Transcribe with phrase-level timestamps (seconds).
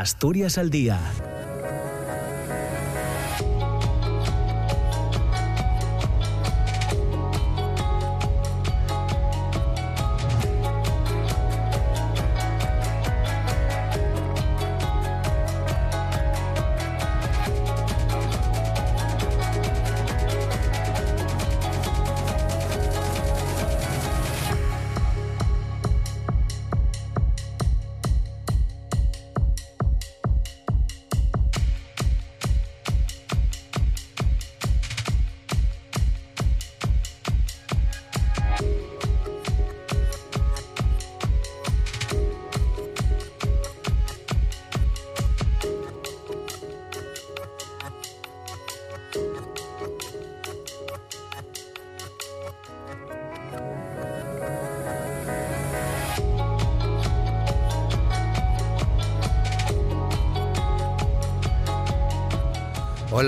[0.00, 0.98] Asturias al Día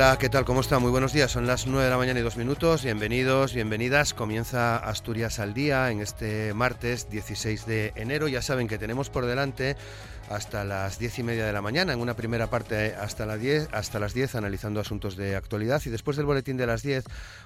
[0.03, 0.45] Hola, ¿qué tal?
[0.45, 0.81] ¿Cómo está?
[0.81, 1.31] Muy buenos días.
[1.31, 2.83] Son las 9 de la mañana y dos minutos.
[2.83, 4.15] Bienvenidos, bienvenidas.
[4.15, 8.27] Comienza Asturias al día en este martes 16 de enero.
[8.27, 9.77] Ya saben que tenemos por delante
[10.33, 13.69] hasta las diez y media de la mañana, en una primera parte hasta, las 10,
[13.73, 15.83] hasta las 10 analizando asuntos de actualidad.
[15.85, 17.05] Y después del boletín de las 10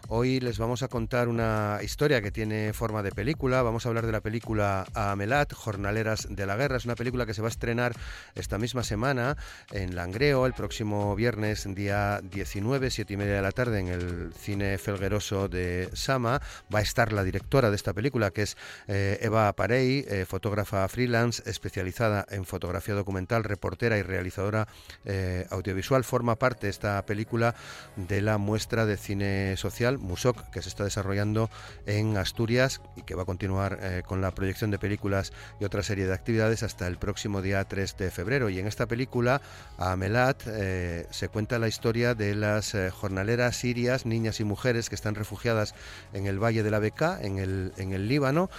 [0.08, 4.06] hoy les vamos a contar una historia que tiene forma de película, vamos a hablar
[4.06, 7.50] de la película Amelat, Jornaleras de la Guerra, es una película que se va a
[7.50, 7.92] estrenar
[8.36, 9.36] esta misma semana
[9.72, 14.32] en Langreo el próximo viernes día 19, siete y media de la tarde en el
[14.32, 16.40] cine felgueroso de Sama,
[16.72, 18.56] va a estar la directora de esta película que es
[18.86, 24.68] eh, Eva Parey, eh, fotógrafa freelance especializada en fotografía fotografía documental, reportera y realizadora
[25.06, 26.04] eh, audiovisual.
[26.04, 27.54] Forma parte esta película
[27.96, 31.48] de la muestra de cine social Musoc, que se está desarrollando
[31.86, 35.82] en Asturias y que va a continuar eh, con la proyección de películas y otra
[35.82, 38.50] serie de actividades hasta el próximo día 3 de febrero.
[38.50, 39.40] Y en esta película,
[39.78, 44.96] a Melat, eh, se cuenta la historia de las jornaleras sirias, niñas y mujeres que
[44.96, 45.74] están refugiadas
[46.12, 48.50] en el Valle de la Beca, en el, en el Líbano,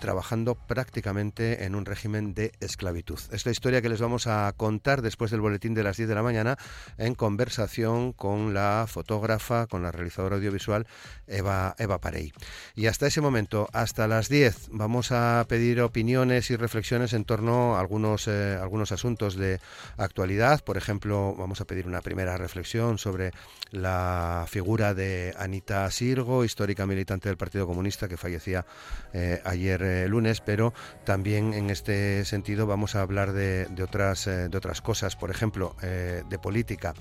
[0.00, 3.18] trabajando prácticamente en un régimen de esclavitud.
[3.30, 6.14] Es la historia que les vamos a contar después del boletín de las 10 de
[6.14, 6.56] la mañana
[6.98, 10.86] en conversación con la fotógrafa, con la realizadora audiovisual
[11.26, 12.32] Eva, Eva Parey.
[12.74, 17.76] Y hasta ese momento, hasta las 10, vamos a pedir opiniones y reflexiones en torno
[17.76, 19.60] a algunos, eh, algunos asuntos de
[19.96, 20.62] actualidad.
[20.62, 23.32] Por ejemplo, vamos a pedir una primera reflexión sobre
[23.70, 28.66] la figura de Anita Sirgo, histórica militante del Partido Comunista que fallecía
[29.12, 30.72] eh, ayer eh, lunes, pero
[31.04, 35.76] también en este sentido vamos a hablar de, otras, eh, de otras cosas, por ejemplo,
[35.82, 36.94] eh, de política.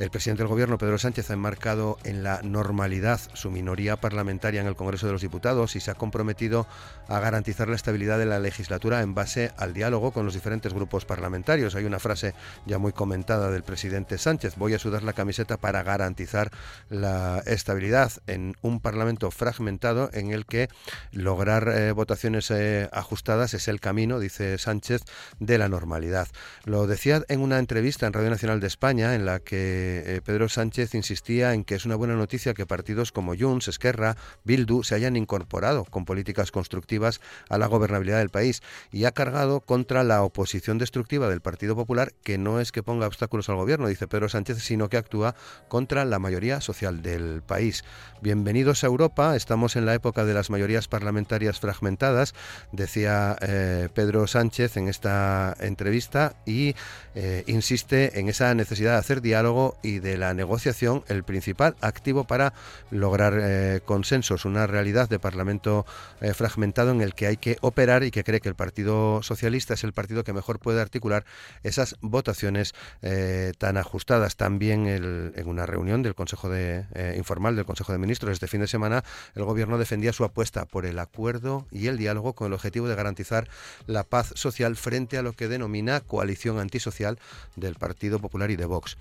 [0.00, 4.66] El presidente del Gobierno, Pedro Sánchez, ha enmarcado en la normalidad su minoría parlamentaria en
[4.66, 6.66] el Congreso de los Diputados y se ha comprometido
[7.06, 11.04] a garantizar la estabilidad de la legislatura en base al diálogo con los diferentes grupos
[11.04, 11.76] parlamentarios.
[11.76, 12.34] Hay una frase
[12.66, 16.50] ya muy comentada del presidente Sánchez, voy a sudar la camiseta para garantizar
[16.88, 20.68] la estabilidad en un Parlamento fragmentado en el que
[21.12, 25.02] lograr eh, votaciones eh, ajustadas es el camino, dice Sánchez,
[25.38, 26.26] de la normalidad.
[26.64, 30.48] Lo decía en una entrevista en Radio Nacional de España en la que eh, Pedro
[30.48, 34.94] Sánchez insistía en que es una buena noticia que partidos como Junts, Esquerra, Bildu se
[34.94, 38.62] hayan incorporado con políticas constructivas a la gobernabilidad del país
[38.92, 43.06] y ha cargado contra la oposición destructiva del Partido Popular, que no es que ponga
[43.06, 45.34] obstáculos al gobierno, dice Pedro Sánchez, sino que actúa
[45.68, 47.84] contra la mayoría social del país.
[48.22, 52.34] Bienvenidos a Europa, estamos en la época de las mayorías parlamentarias fragmentadas,
[52.72, 56.74] decía eh, Pedro Sánchez en esta entrevista y
[57.14, 62.24] eh, insiste en esa necesidad de hacer diálogo y de la negociación el principal activo
[62.24, 62.52] para
[62.90, 65.86] lograr eh, consensos, una realidad de Parlamento
[66.20, 69.74] eh, fragmentado en el que hay que operar y que cree que el Partido Socialista
[69.74, 71.24] es el partido que mejor puede articular
[71.62, 74.36] esas votaciones eh, tan ajustadas.
[74.36, 76.84] También en una reunión del Consejo de,
[77.16, 80.86] informal del Consejo de Ministros este fin de semana, el Gobierno defendía su apuesta por
[80.86, 83.48] el acuerdo y el diálogo con el objetivo de garantizar
[83.86, 87.18] la paz social frente a lo que denomina coalición antisocial
[87.56, 88.96] del Partido Popular y de Vox.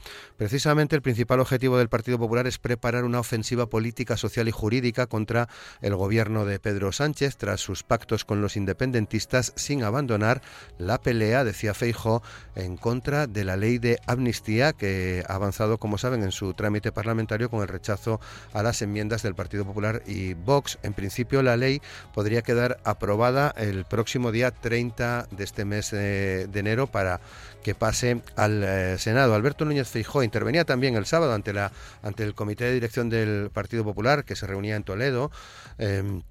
[0.64, 5.08] Precisamente el principal objetivo del Partido Popular es preparar una ofensiva política, social y jurídica
[5.08, 5.50] contra
[5.82, 10.42] el gobierno de Pedro Sánchez tras sus pactos con los independentistas sin abandonar
[10.78, 12.24] la pelea, decía Feijo,
[12.56, 16.94] en contra de la ley de amnistía que ha avanzado, como saben, en su trámite
[16.94, 18.22] parlamentario con el rechazo
[18.54, 20.80] a las enmiendas del Partido Popular y Vox.
[20.82, 21.82] En principio la ley
[22.14, 27.20] podría quedar aprobada el próximo día 30 de este mes de, enero para
[27.64, 29.34] que pase al eh, Senado.
[29.34, 31.72] Alberto Núñez Feijóo intervenía también el sábado ante, la,
[32.04, 35.32] ante el Comité de Dirección del Partido Popular que se reunía en Toledo.
[35.78, 36.22] Em,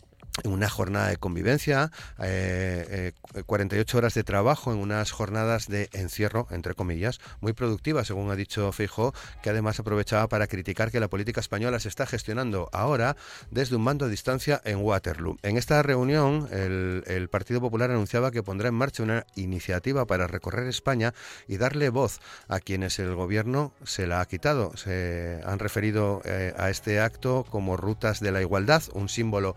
[0.45, 1.91] una jornada de convivencia,
[2.23, 3.13] eh,
[3.47, 8.31] 48 eh, horas de trabajo en unas jornadas de encierro, entre comillas, muy productivas, según
[8.31, 9.13] ha dicho Feijó,
[9.43, 13.17] que además aprovechaba para criticar que la política española se está gestionando ahora
[13.51, 15.37] desde un mando a distancia en Waterloo.
[15.43, 20.27] En esta reunión, el, el Partido Popular anunciaba que pondrá en marcha una iniciativa para
[20.27, 21.15] recorrer España
[21.47, 24.77] y darle voz a quienes el gobierno se la ha quitado.
[24.77, 29.57] Se han referido eh, a este acto como rutas de la igualdad, un símbolo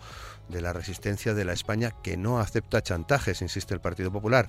[0.50, 4.48] de la resistencia de la España que no acepta chantajes, insiste el Partido Popular.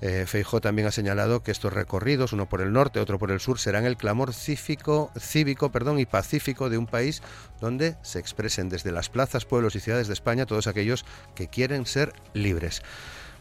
[0.00, 3.40] Eh, Feijó también ha señalado que estos recorridos, uno por el norte, otro por el
[3.40, 7.22] sur, serán el clamor cívico, cívico perdón, y pacífico de un país
[7.60, 11.04] donde se expresen desde las plazas, pueblos y ciudades de España todos aquellos
[11.34, 12.82] que quieren ser libres.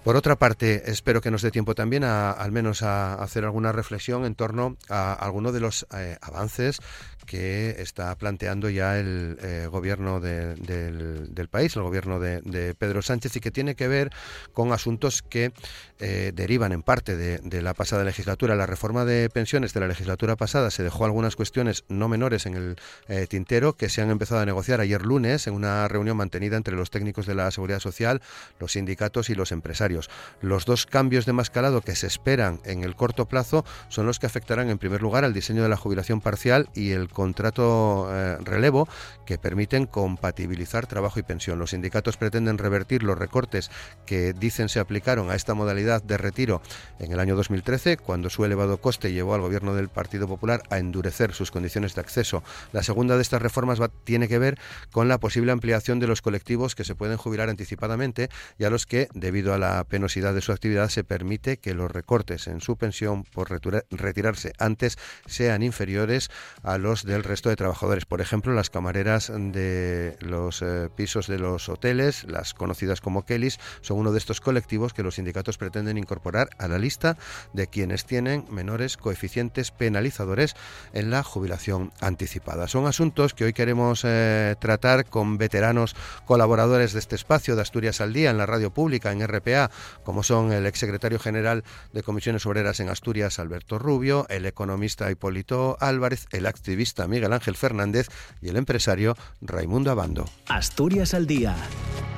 [0.07, 3.74] Por otra parte, espero que nos dé tiempo también a, al menos a hacer alguna
[3.74, 6.80] reflexión en torno a algunos de los eh, avances
[7.25, 13.39] que está planteando ya el eh, gobierno del, país, el gobierno de, Pedro Sánchez, y
[13.42, 14.12] que tiene que ver
[14.54, 15.51] con asuntos que
[16.00, 18.56] eh, derivan en parte de, la pasada legislatura.
[18.56, 22.77] La reforma de pensiones de la legislatura pasada se dejó algunas cuestiones no menores en
[23.09, 26.77] el tintero que se han empezado a negociar ayer lunes en una reunión mantenida entre
[26.77, 28.21] los técnicos de la Seguridad Social,
[28.57, 29.96] los sindicatos y los empresarios.
[30.41, 34.25] Los dos cambios de mascarado que se esperan en el corto plazo son los que
[34.25, 38.88] afectarán en primer lugar al diseño de la jubilación parcial y el contrato eh, relevo
[39.25, 41.59] que permiten compatibilizar trabajo y pensión.
[41.59, 43.71] Los sindicatos pretenden revertir los recortes
[44.05, 46.61] que dicen se aplicaron a esta modalidad de retiro
[46.99, 50.77] en el año 2013, cuando su elevado coste llevó al gobierno del Partido Popular a
[50.77, 52.44] endurecer sus condiciones de acceso.
[52.71, 54.57] La segunda de estas reformas tiene que ver
[54.91, 58.85] con la posible ampliación de los colectivos que se pueden jubilar anticipadamente y a los
[58.85, 62.78] que, debido a la penosidad de su actividad, se permite que los recortes en su
[62.78, 63.50] pensión por
[63.89, 66.30] retirarse antes sean inferiores
[66.63, 68.06] a los del resto de trabajadores.
[68.06, 73.60] Por ejemplo, las camareras de los eh, pisos de los hoteles, las conocidas como Kellys,
[73.81, 77.18] son uno de estos colectivos que los sindicatos pretenden incorporar a la lista
[77.54, 80.56] de quienes tienen menores coeficientes penalizadores
[80.94, 82.68] en la jubilación anticipada.
[82.68, 85.95] Son asuntos que hoy queremos eh, tratar con veteranos
[86.25, 89.67] colaboradores de este espacio de Asturias al Día en la radio pública, en RPA,
[90.04, 95.78] como son el exsecretario general de Comisiones Obreras en Asturias, Alberto Rubio, el economista Hipólito
[95.80, 98.08] Álvarez, el activista Miguel Ángel Fernández
[98.42, 100.25] y el empresario Raimundo Abando.
[100.48, 101.56] Asturias al día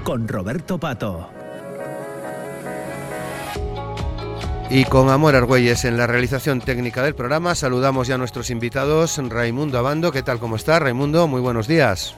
[0.03, 1.29] con Roberto Pato.
[4.71, 9.17] Y con Amor Argüelles en la realización técnica del programa, saludamos ya a nuestros invitados.
[9.17, 10.39] Raimundo Abando, ¿qué tal?
[10.39, 10.77] ¿Cómo está?
[10.77, 12.15] Raimundo, muy buenos días.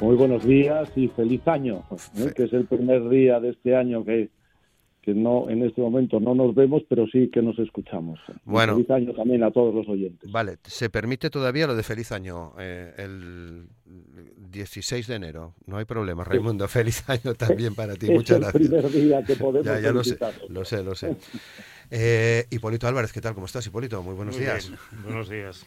[0.00, 1.84] Muy buenos días y feliz año,
[2.16, 2.32] ¿eh?
[2.34, 4.30] que es el primer día de este año que
[5.06, 8.18] que no en este momento no nos vemos, pero sí que nos escuchamos.
[8.44, 10.28] Bueno, feliz año también a todos los oyentes.
[10.32, 13.68] Vale, se permite todavía lo de feliz año eh, el
[14.50, 18.60] 16 de enero, no hay problema, Raimundo, feliz año también para ti, muchas gracias.
[18.60, 20.18] el primer día que podemos ya, ya lo sé,
[20.48, 21.16] lo sé, lo sé.
[21.88, 23.34] Eh, Hipólito Álvarez, ¿qué tal?
[23.34, 24.02] ¿Cómo estás, Hipólito?
[24.02, 24.72] Muy buenos días.
[25.04, 25.64] Buenos días.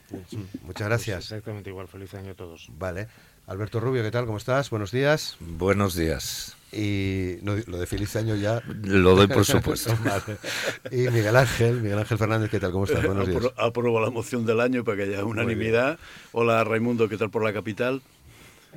[0.63, 1.15] Muchas gracias.
[1.15, 2.69] Pues exactamente igual, feliz año a todos.
[2.77, 3.07] Vale.
[3.49, 4.27] Alberto Rubio, ¿qué tal?
[4.27, 4.69] ¿Cómo estás?
[4.69, 5.35] Buenos días.
[5.39, 6.55] Buenos días.
[6.71, 8.61] Y lo de feliz año ya.
[8.83, 9.91] Lo doy por supuesto.
[10.91, 12.71] Y Miguel Ángel, Miguel Ángel Fernández, ¿qué tal?
[12.71, 13.03] ¿Cómo estás?
[13.03, 13.41] Buenos días.
[13.57, 15.97] Apruebo la moción del año para que haya unanimidad.
[16.31, 18.03] Hola Raimundo, ¿qué tal por la capital?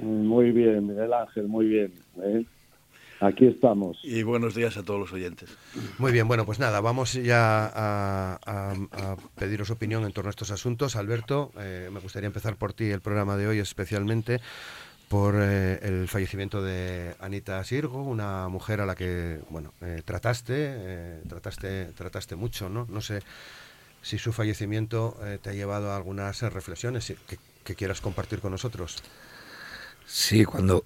[0.00, 1.92] Muy bien, Miguel Ángel, muy bien.
[2.22, 2.46] ¿eh?
[3.22, 3.98] Aquí estamos.
[4.02, 5.48] Y buenos días a todos los oyentes.
[5.98, 8.74] Muy bien, bueno, pues nada, vamos ya a,
[9.36, 10.96] pediros opinión en torno a estos asuntos.
[10.96, 14.40] Alberto, eh, me gustaría empezar por ti el programa de hoy especialmente
[15.08, 21.20] por eh, el fallecimiento de Anita Sirgo, una mujer a la que, bueno, eh, trataste,
[21.28, 22.88] trataste, trataste mucho, ¿no?
[22.90, 23.20] No sé
[24.00, 28.96] si su fallecimiento te ha llevado a algunas reflexiones que, que quieras compartir con nosotros.
[30.06, 30.82] Sí, cuando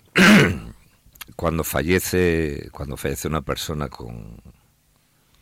[1.34, 4.36] cuando fallece, cuando fallece una persona con,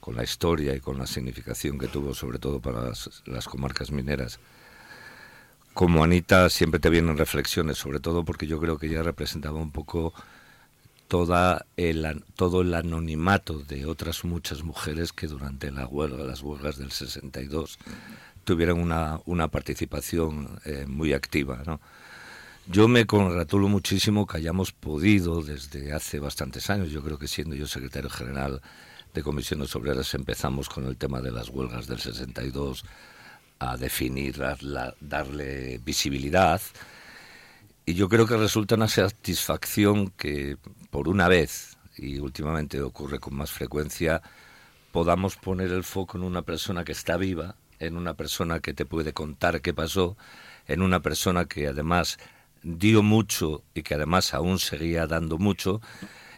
[0.00, 2.92] con la historia y con la significación que tuvo, sobre todo para
[3.26, 4.38] las, comarcas mineras,
[5.72, 9.72] como Anita siempre te vienen reflexiones, sobre todo porque yo creo que ella representaba un
[9.72, 10.14] poco
[11.08, 16.76] toda el, todo el anonimato de otras muchas mujeres que durante la huelga, las huelgas
[16.78, 17.78] del 62
[18.44, 21.80] tuvieron una, una participación eh, muy activa, ¿no?
[22.66, 27.54] Yo me congratulo muchísimo que hayamos podido desde hace bastantes años, yo creo que siendo
[27.54, 28.62] yo secretario general
[29.12, 32.86] de comisiones obreras empezamos con el tema de las huelgas del 62
[33.58, 34.42] a definir,
[35.00, 36.60] darle visibilidad.
[37.84, 40.56] Y yo creo que resulta una satisfacción que
[40.90, 44.22] por una vez, y últimamente ocurre con más frecuencia,
[44.90, 48.86] podamos poner el foco en una persona que está viva, en una persona que te
[48.86, 50.16] puede contar qué pasó,
[50.66, 52.18] en una persona que además
[52.64, 55.80] dio mucho y que además aún seguía dando mucho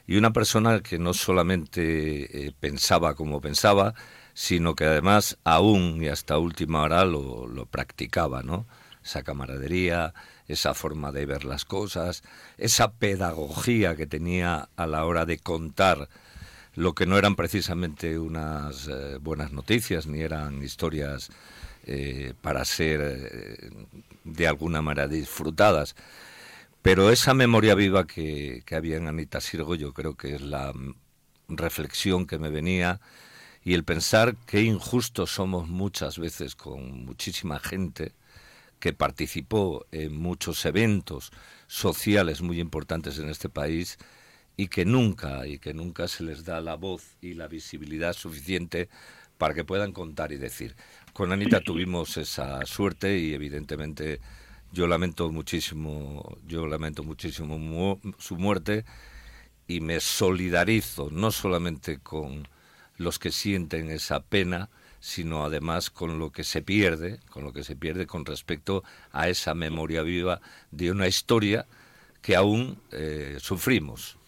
[0.07, 3.95] y una persona que no solamente eh, pensaba como pensaba,
[4.35, 8.67] sino que además aún y hasta última hora lo, lo practicaba, ¿no?
[9.03, 10.15] Esa camaradería,
[10.47, 12.23] esa forma de ver las cosas,
[12.59, 16.09] esa pedagogía que tenía a la hora de contar
[16.75, 21.31] lo que no eran precisamente unas eh, buenas noticias ni eran historias
[21.87, 23.71] eh, para ser eh,
[24.25, 25.95] de alguna manera disfrutadas.
[26.83, 30.73] Pero esa memoria viva que, había en Anita Sirgo yo creo que es la
[31.49, 33.01] reflexión que me venía
[33.65, 38.13] y el pensar qué injustos somos muchas veces con muchísima gente
[38.81, 41.31] que participó en muchos eventos
[41.69, 43.99] sociales muy importantes en este país
[44.57, 48.89] y que nunca y que nunca se les da la voz y la visibilidad suficiente
[49.39, 50.75] para que puedan contar y decir.
[51.17, 54.21] Con Anita tuvimos esa suerte y evidentemente
[54.71, 58.85] yo lamento muchísimo, yo lamento muchísimo su muerte
[59.67, 62.47] y me solidarizo no solamente con
[62.99, 64.69] los que sienten esa pena,
[65.01, 69.31] sino además con lo que se pierde, con lo que se pierde con respecto a
[69.31, 71.65] esa memoria viva de una historia
[72.21, 74.19] que aún eh, sufrimos.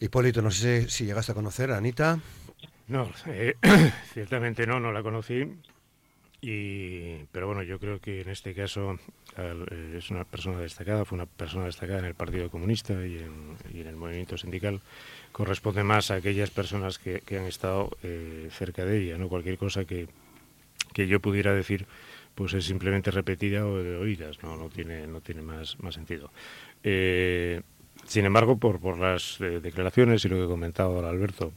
[0.00, 2.18] Hipólito, no sé si llegaste a conocer a Anita.
[2.88, 3.54] No, eh,
[4.12, 5.48] ciertamente no, no la conocí.
[6.46, 8.98] Y, pero bueno, yo creo que en este caso
[9.38, 13.86] eh, es una persona destacada, fue una persona destacada en el Partido Comunista y en,
[13.86, 14.82] el movimiento sindical.
[15.32, 19.56] Corresponde más a aquellas personas que, que han estado eh, cerca de ella, no cualquier
[19.56, 20.06] cosa que,
[20.92, 21.86] que yo pudiera decir
[22.34, 26.30] pues es simplemente repetida o de oídas, no, no tiene, no tiene más, más sentido.
[26.82, 27.62] Eh,
[28.06, 31.52] sin embargo, por, por las eh, declaraciones y lo que comentado ahora Alberto,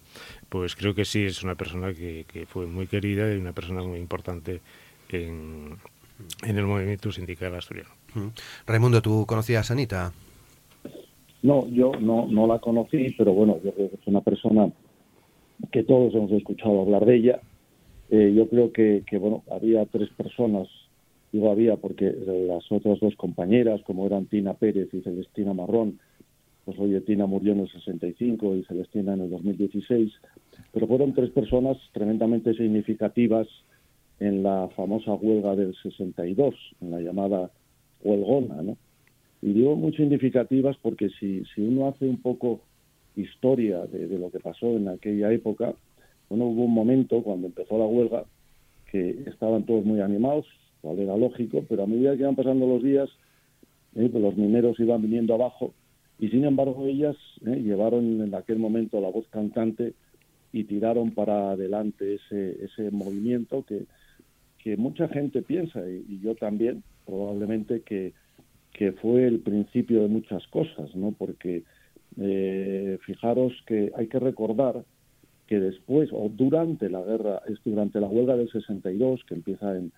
[0.49, 3.83] pues creo que sí es una persona que, que fue muy querida y una persona
[3.83, 4.61] muy importante
[5.09, 5.77] en,
[6.45, 7.89] en el movimiento sindical asturiano.
[8.65, 10.11] Raimundo, ¿tú conocías a Anita?
[11.43, 14.71] No, yo no, no la conocí, pero bueno, yo creo que es una persona
[15.71, 17.41] que todos hemos escuchado hablar de ella.
[18.09, 20.67] Eh, yo creo que, que, bueno, había tres personas,
[21.31, 22.05] digo había porque
[22.47, 25.99] las otras dos compañeras, como eran Tina Pérez y Celestina Marrón,
[26.67, 30.11] pues oye, Tina murió en el 65 y Celestina en el 2016,
[30.73, 33.47] pero fueron tres personas tremendamente significativas
[34.19, 37.51] en la famosa huelga del 62, en la llamada
[38.03, 38.75] huelgona, ¿no?
[39.41, 42.59] Y digo muy significativas porque si, si uno hace un poco
[43.15, 45.73] historia de, de, lo que pasó en aquella época,
[46.27, 48.25] bueno, hubo un momento cuando empezó la huelga
[48.91, 50.45] que estaban todos muy animados,
[50.81, 53.07] cual era lógico, pero a medida que iban pasando los días,
[53.95, 55.73] eh, pues los mineros iban viniendo abajo
[56.19, 59.93] y sin embargo ellas eh, llevaron en aquel momento la voz cantante
[60.51, 63.85] y tiraron para adelante ese, ese movimiento que,
[64.57, 68.13] que mucha gente piensa, y, yo también, probablemente que,
[68.73, 71.11] que fue el principio de muchas cosas, ¿no?
[71.11, 71.63] Porque
[72.19, 74.83] eh, fijaros que hay que recordar
[75.45, 79.91] que después o durante la guerra, es durante la huelga del 62, que empieza en,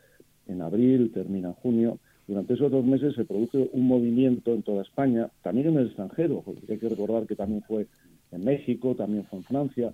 [0.47, 1.99] en abril, termina en junio,
[2.29, 6.43] durante esos dos meses se produce un movimiento en toda España, también en el extranjero,
[6.45, 7.88] porque hay que recordar que también fue
[8.31, 9.93] en México, también fue en Francia,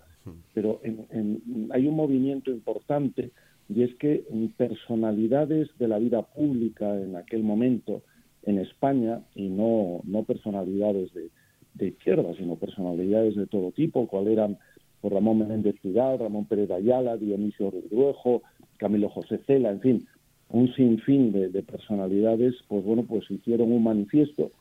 [0.54, 3.32] pero en, en, hay un movimiento importante
[3.70, 4.25] y es que
[4.58, 8.01] personalidades de la vida pública en aquel momento
[8.44, 11.30] en España, y no, no personalidades de,
[11.75, 14.58] de izquierda, sino personalidades de todo tipo, cual eran
[15.00, 18.44] por Ramón Menéndez Pidal, Ramón Pérez Ayala, Dionisio Rodruejo,
[18.75, 20.08] Camilo José Cela, en fin,
[20.50, 24.52] un sinfín de, de, personalidades, pues bueno, pues hicieron un manifiesto,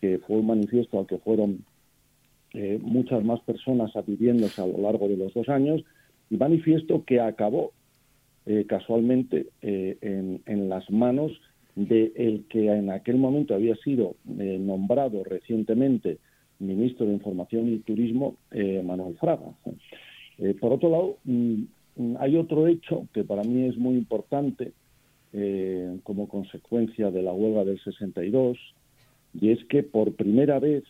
[0.00, 1.64] que fue un manifiesto al que fueron
[2.54, 5.82] eh, muchas más personas adhiriéndose a lo largo de los dos años,
[6.28, 7.72] y manifiesto que acabó
[8.44, 11.32] eh, casualmente eh, en, en, las manos
[11.76, 16.18] de el que en aquel momento había sido nombrado recientemente
[16.58, 18.36] ministro de Información y Turismo,
[18.84, 19.54] Manuel Fraga.
[20.60, 21.62] Por otro lado, mm,
[22.18, 24.72] hay otro hecho que para mí es muy importante
[25.32, 28.58] eh, como consecuencia de la huelga del 62,
[29.40, 30.84] y es que por primera vez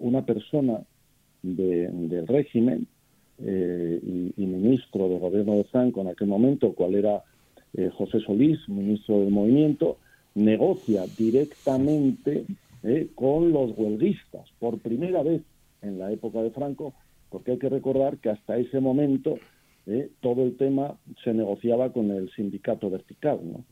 [0.00, 0.80] una persona
[1.42, 2.86] de, del régimen
[3.38, 7.22] y, y, ministro del gobierno de Franco en aquel momento, cual era
[7.92, 9.98] José Solís, ministro del movimiento,
[10.34, 12.44] negocia directamente
[12.82, 15.42] eh, con los huelguistas, por primera vez
[15.82, 16.94] en la época de Franco,
[17.28, 19.38] porque hay que recordar que hasta ese momento
[19.88, 23.40] eh, todo el tema se negociaba con el sindicato vertical.
[23.42, 23.64] ¿no?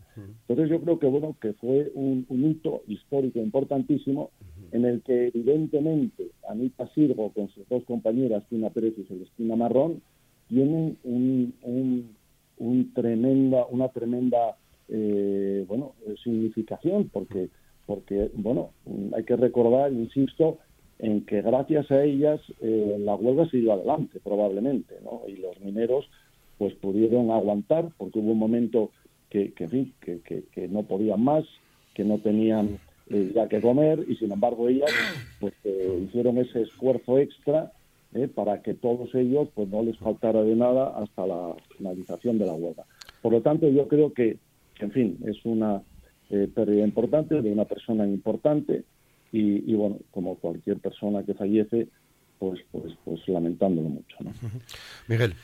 [0.48, 4.30] Entonces yo creo que bueno que fue un, un hito histórico importantísimo
[4.72, 10.00] en el que evidentemente Anita Sirgo con sus dos compañeras, Tina Pérez y Celestina Marrón,
[10.48, 12.16] tienen un, un,
[12.58, 14.56] un tremenda, una tremenda
[14.88, 15.92] eh, bueno
[16.22, 17.50] significación porque
[17.86, 18.70] porque, bueno,
[19.14, 20.58] hay que recordar, insisto,
[20.98, 25.22] en que gracias a ellas eh, la huelga siguió adelante, probablemente, ¿no?
[25.28, 26.08] Y los mineros
[26.58, 28.90] pues pudieron aguantar, porque hubo un momento
[29.28, 31.44] que, que, que, que, no podían más,
[31.94, 32.78] que no tenían
[33.10, 34.90] eh, ya que comer, y sin embargo ellas
[35.38, 37.72] pues eh, hicieron ese esfuerzo extra
[38.34, 42.54] para que todos ellos pues no les faltara de nada hasta la finalización de la
[42.54, 42.84] huelga.
[43.20, 44.38] Por lo tanto, yo creo que,
[44.80, 45.82] en fin, es una
[46.28, 48.84] pérdida importante de una persona importante,
[49.38, 51.88] y, bueno, como cualquier persona que fallece,
[52.38, 54.16] pues, pues, pues lamentándolo mucho.
[54.20, 54.32] ¿no?
[55.08, 55.34] Miguel.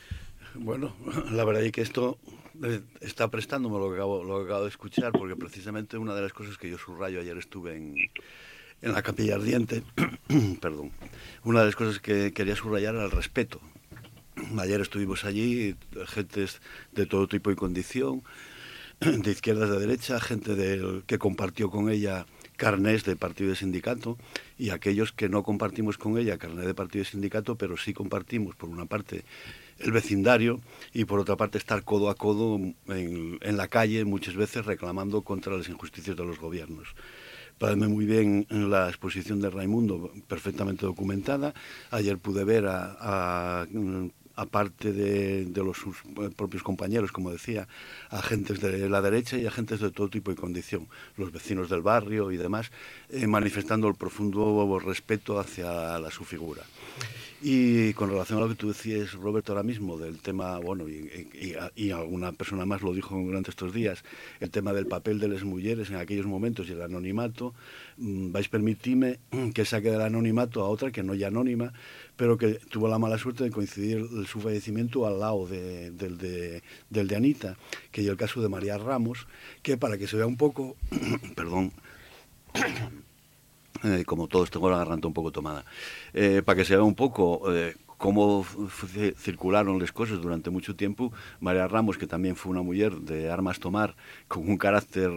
[0.55, 0.93] Bueno,
[1.31, 2.17] la verdad es que esto
[2.63, 6.21] eh, está prestándome lo que, acabo, lo que acabo de escuchar, porque precisamente una de
[6.21, 7.95] las cosas que yo subrayo, ayer estuve en,
[8.81, 9.83] en la capilla ardiente,
[10.61, 10.91] perdón,
[11.43, 13.59] una de las cosas que quería subrayar era el respeto.
[14.57, 15.75] Ayer estuvimos allí,
[16.07, 16.45] gente
[16.91, 18.23] de todo tipo y condición,
[18.99, 22.25] de izquierda, de derecha, gente del, que compartió con ella
[22.57, 24.17] carnés de partido de sindicato
[24.57, 28.55] y aquellos que no compartimos con ella carnet de partido de sindicato, pero sí compartimos,
[28.55, 29.23] por una parte,
[29.79, 30.61] el vecindario
[30.93, 35.57] y por otra parte estar codo a codo en, la calle muchas veces reclamando contra
[35.57, 36.95] las injusticias de los gobiernos.
[37.57, 41.53] Parece muy bien la exposición de Raimundo, perfectamente documentada.
[41.91, 43.67] Ayer pude ver a
[44.35, 47.67] aparte de, los sus eh, propios compañeros, como decía,
[48.09, 50.87] agentes de la derecha y agentes de todo tipo y condición,
[51.17, 52.71] los vecinos del barrio y demás,
[53.09, 56.63] eh, manifestando el profundo respeto hacia la, su figura.
[57.45, 61.91] Y con relación a lo que tú decías, Roberto, ahora mismo, del tema, bueno, y,
[61.91, 64.05] alguna persona más lo dijo durante estos días,
[64.39, 67.53] el tema del papel de las mujeres en aquellos momentos y el anonimato,
[67.97, 69.19] mm, vais permitirme
[69.53, 71.73] que saque del anonimato a otra que no ya anónima,
[72.15, 77.07] pero que tuvo la mala suerte de coincidir su fallecimiento al lado del, de, del
[77.07, 77.57] de Anita,
[77.91, 79.27] que es el caso de María Ramos,
[79.61, 80.75] que para que se vea un poco,
[81.35, 81.71] perdón,
[83.83, 85.65] eh, como todos tengo la garganta un poco tomada,
[86.13, 88.45] eh, para que se vea un poco eh, cómo
[89.15, 91.13] circularon las cosas durante mucho tiempo.
[91.39, 93.95] María Ramos, que también fue una mujer de armas tomar,
[94.27, 95.09] con un carácter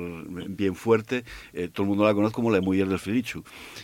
[0.51, 3.43] bien fuerte, eh, todo el mundo la conoce como la mujer del Filichu.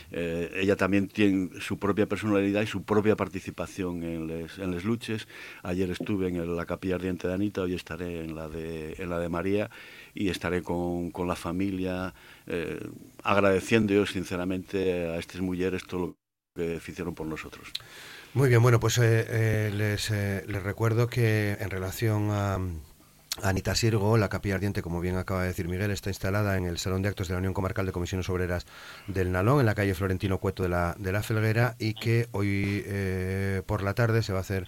[0.09, 5.27] Eh, ella también tiene su propia personalidad y su propia participación en las en luchas.
[5.63, 9.69] Ayer estuve en la capilla ardiente de Anita, hoy estaré en la de, María
[10.13, 12.13] y estaré con, la familia
[12.47, 12.79] eh,
[13.21, 16.17] agradeciendo sinceramente a estas mujeres todo lo
[16.55, 17.67] que hicieron por nosotros.
[18.33, 22.57] Muy bien, bueno, pues eh, eh, les, eh, les, recuerdo que en relación a,
[23.43, 26.79] Anita Sirgo, la capilla ardiente, como bien acaba de decir Miguel, está instalada en el
[26.79, 28.65] Salón de Actos de la Unión Comarcal de Comisiones Obreras
[29.05, 32.83] del Nalón, en la calle Florentino Cueto de la, de la Felguera, y que hoy
[33.67, 34.67] por la tarde se va a hacer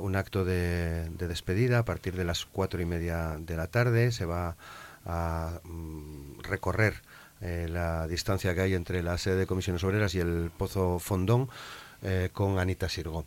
[0.00, 4.10] un acto de, despedida a partir de las cuatro y media de la tarde.
[4.10, 4.56] Se va
[5.04, 7.02] a mm, recorrer
[7.40, 11.50] la distancia que hay entre la sede de Comisiones Obreras y el Pozo Fondón
[12.02, 13.24] eh, con Anita Sirgo.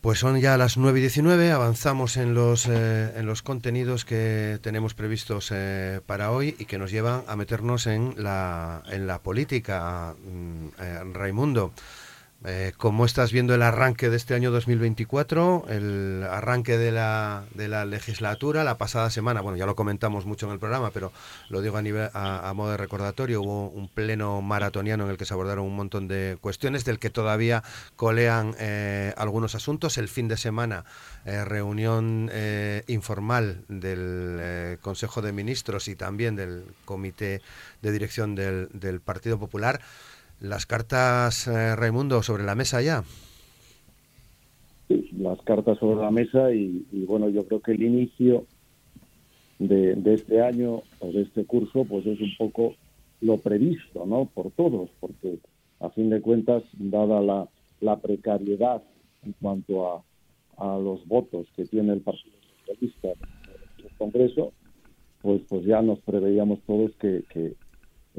[0.00, 4.58] Pues son ya las 9 y 19, avanzamos en los, eh, en los contenidos que
[4.62, 9.18] tenemos previstos eh, para hoy y que nos llevan a meternos en la, en la
[9.18, 10.14] política.
[10.14, 11.72] Mm, Raimundo,
[12.44, 15.64] eh, ¿Cómo estás viendo el arranque de este año 2024?
[15.68, 20.46] El arranque de la, de la legislatura, la pasada semana, bueno, ya lo comentamos mucho
[20.46, 21.12] en el programa, pero
[21.48, 25.24] lo digo a, nivel, a, modo de recordatorio, hubo un pleno maratoniano en el que
[25.24, 27.64] se abordaron un montón de cuestiones, del que todavía
[27.96, 29.96] colean eh, algunos asuntos.
[29.96, 30.84] El fin de semana,
[31.24, 32.30] eh, reunión
[32.86, 37.40] informal del Consejo de Ministros y también del Comité
[37.82, 39.80] de Dirección del, del Partido Popular.
[40.40, 43.04] Las cartas, eh, Raimundo, sobre la mesa ya.
[45.18, 48.46] Las cartas sobre la mesa y, bueno, yo creo que el inicio
[49.58, 52.74] de, este año o de este curso pues es un poco
[53.22, 54.26] lo previsto, ¿no?
[54.26, 55.38] Por todos, porque
[55.80, 57.48] a fin de cuentas, dada la,
[57.80, 58.82] la precariedad
[59.24, 60.02] en cuanto a,
[60.58, 64.52] a los votos que tiene el Partido Socialista en el Congreso,
[65.22, 67.54] pues, pues ya nos preveíamos todos que, que,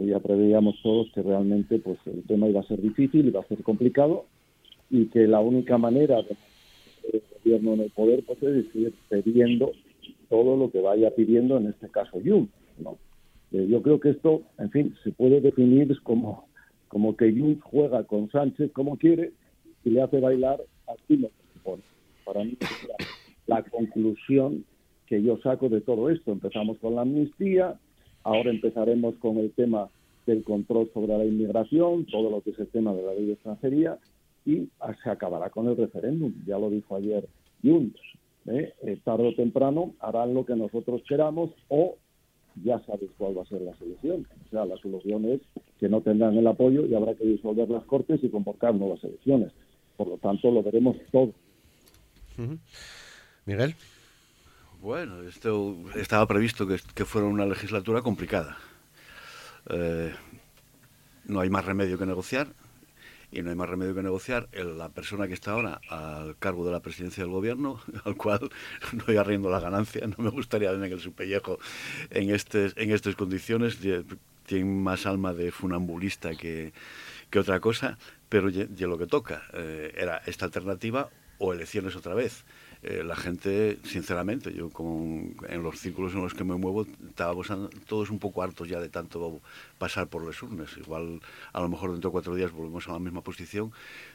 [0.05, 3.63] ya preveíamos todos que realmente pues el tema iba a ser difícil, iba a ser
[3.63, 4.25] complicado
[4.89, 6.35] y que la única manera de
[7.13, 9.71] el gobierno en el poder pues es seguir pidiendo
[10.29, 12.49] todo lo que vaya pidiendo, en este caso Jun.
[12.79, 12.97] ¿no?
[13.51, 16.47] Eh, yo creo que esto, en fin, se puede definir como,
[16.89, 19.31] como que Jun juega con Sánchez como quiere
[19.83, 21.29] y le hace bailar a Timo.
[22.25, 22.87] Para mí es
[23.47, 24.65] la, la conclusión
[25.05, 26.33] que yo saco de todo esto.
[26.33, 27.79] Empezamos con la amnistía,
[28.27, 29.87] Ahora empezaremos con el tema
[30.25, 33.33] del control sobre la inmigración, todo lo que es el tema de la ley de
[33.33, 33.97] extranjería,
[34.45, 34.67] y
[35.01, 36.33] se acabará con el referéndum.
[36.45, 37.25] Ya lo dijo ayer
[37.63, 38.01] Junts.
[38.47, 38.73] ¿eh?
[38.83, 41.95] Eh, tarde o temprano harán lo que nosotros queramos o
[42.65, 44.27] ya sabes cuál va a ser la solución.
[44.45, 45.39] O sea, la solución es
[45.79, 49.53] que no tendrán el apoyo y habrá que disolver las Cortes y convocar nuevas elecciones.
[49.95, 51.31] Por lo tanto, lo veremos todo.
[53.45, 53.73] Miguel.
[54.81, 58.57] Bueno, esto estaba previsto que, fuera una legislatura complicada.
[59.69, 60.13] Eh,
[61.25, 62.47] no hay más remedio que negociar
[63.31, 64.47] y no hay más remedio que negociar.
[64.53, 68.49] la persona que está ahora al cargo de la presidencia del gobierno, al cual
[68.93, 71.57] no voy arriendo la ganancia, no me gustaría tener el su pellejo
[72.11, 73.79] en, en estas condiciones,
[74.45, 76.71] tiene más alma de funambulista que,
[77.31, 77.97] que otra cosa,
[78.29, 81.09] pero ya, lo que toca eh, era esta alternativa
[81.39, 82.45] o elecciones otra vez.
[82.83, 87.47] Eh, la gente, sinceramente, yo con, en los círculos en los que me muevo, estábamos
[87.87, 89.41] todos un poco hartos ya de tanto
[89.77, 90.77] pasar por las urnas.
[90.77, 91.21] Igual,
[91.53, 93.71] a lo mejor dentro de cuatro días volvemos a la misma posición,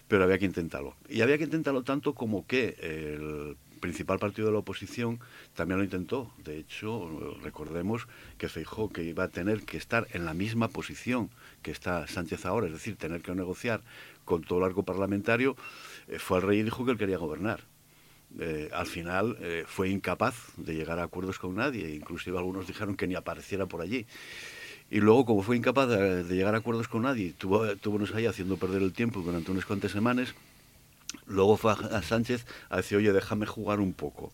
[0.09, 0.95] pero había que intentarlo.
[1.09, 5.19] Y había que intentarlo tanto como que el principal partido de la oposición
[5.55, 6.33] también lo intentó.
[6.45, 8.07] De hecho, recordemos
[8.39, 11.31] que Feijó que iba a tener que estar en la misma posición
[11.63, 13.83] que está Sánchez ahora, es decir, tener que negociar
[14.25, 15.57] con todo el arco parlamentario,
[16.07, 17.72] eh, fue al rey y dijo que él quería gobernar
[18.41, 22.97] eh, al final eh, fue incapaz de llegar a acuerdos con nadie, inclusive algunos dijeron
[22.97, 24.07] que ni apareciera por allí.
[24.91, 28.57] Y luego, como fue incapaz de, llegar a acuerdos con nadie, tuvo, tuvo ahí haciendo
[28.57, 30.35] perder el tiempo durante unas cuantas semanas,
[31.27, 34.33] luego fue a Sánchez a decir, oye, déjame jugar un poco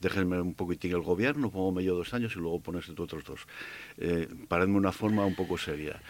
[0.00, 3.40] déjenme un poquitín el gobierno, pongo medio dos años y luego pones tú otros dos.
[3.98, 6.00] Eh, una forma un poco seria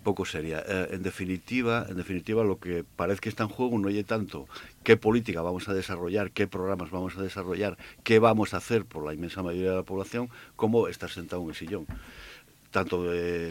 [0.00, 0.64] poco seria.
[0.66, 4.48] Eh, en definitiva, en definitiva, lo que parece que está en juego no oye tanto
[4.82, 9.04] qué política vamos a desarrollar, qué programas vamos a desarrollar, qué vamos a hacer por
[9.04, 11.86] la inmensa mayoría de la población, como estar sentado en el sillón
[12.70, 13.04] tanto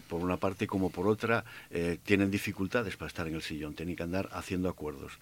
[0.08, 3.98] por una parte como por otra, eh, tienen dificultades para estar en el sillón, tienen
[3.98, 5.20] que andar haciendo acuerdos.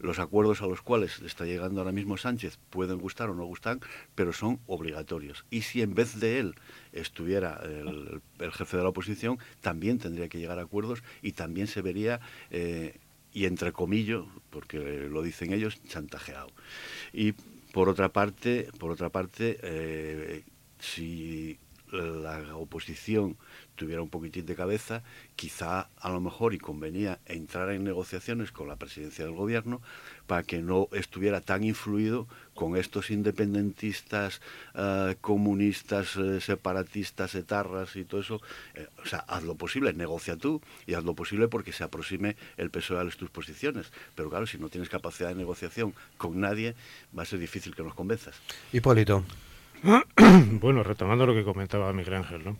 [0.00, 3.80] Los acuerdos a los cuales está llegando ahora mismo Sánchez pueden gustar o no gustan,
[4.14, 5.44] pero son obligatorios.
[5.50, 6.54] Y si en vez de él
[6.92, 11.82] estuviera el, jefe de la oposición, también tendría que llegar a acuerdos y también se
[11.82, 12.98] vería, eh,
[13.34, 14.78] y entre comillas, porque
[15.10, 16.50] lo dicen ellos, chantajeado.
[17.12, 17.32] Y
[17.72, 20.44] por otra parte, por otra parte, eh,
[20.78, 21.58] si
[21.92, 23.36] la oposición
[23.80, 25.02] tuviera un poquitín de cabeza,
[25.36, 29.80] quizá a lo mejor y convenía entrar en negociaciones con la presidencia del gobierno
[30.26, 34.42] para que no estuviera tan influido con estos independentistas,
[34.74, 38.42] eh, comunistas, eh, separatistas, etarras y todo eso.
[38.74, 42.36] Eh, o sea, haz lo posible, negocia tú y haz lo posible porque se aproxime
[42.58, 43.92] el PSOE a tus posiciones.
[44.14, 46.74] Pero claro, si no tienes capacidad de negociación con nadie,
[47.16, 48.36] va a ser difícil que nos convenzas.
[48.72, 49.24] Hipólito.
[50.60, 52.56] bueno, retomando lo que comentaba Miguel Ángel, ¿no?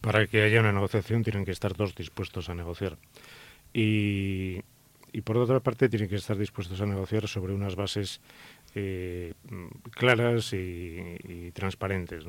[0.00, 2.96] para que haya una negociación tienen que estar todos dispuestos a negociar.
[3.72, 4.62] Y,
[5.24, 8.20] por otra parte tienen que estar dispuestos a negociar sobre unas bases
[8.74, 9.34] eh,
[9.90, 12.24] claras y, transparentes.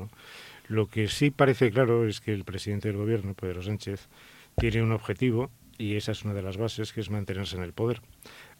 [0.68, 4.08] Lo que sí parece claro es que el presidente del gobierno, Pedro Sánchez,
[4.56, 7.72] tiene un objetivo y esa es una de las bases, que es mantenerse en el
[7.72, 8.02] poder.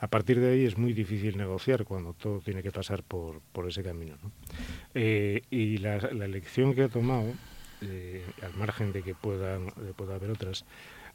[0.00, 3.82] A partir de ahí es muy difícil negociar cuando todo tiene que pasar por, ese
[3.82, 4.16] camino.
[4.94, 7.32] Eh, y la, la elección que ha tomado
[7.82, 10.66] eh, al margen de que puedan, pueda haber otras,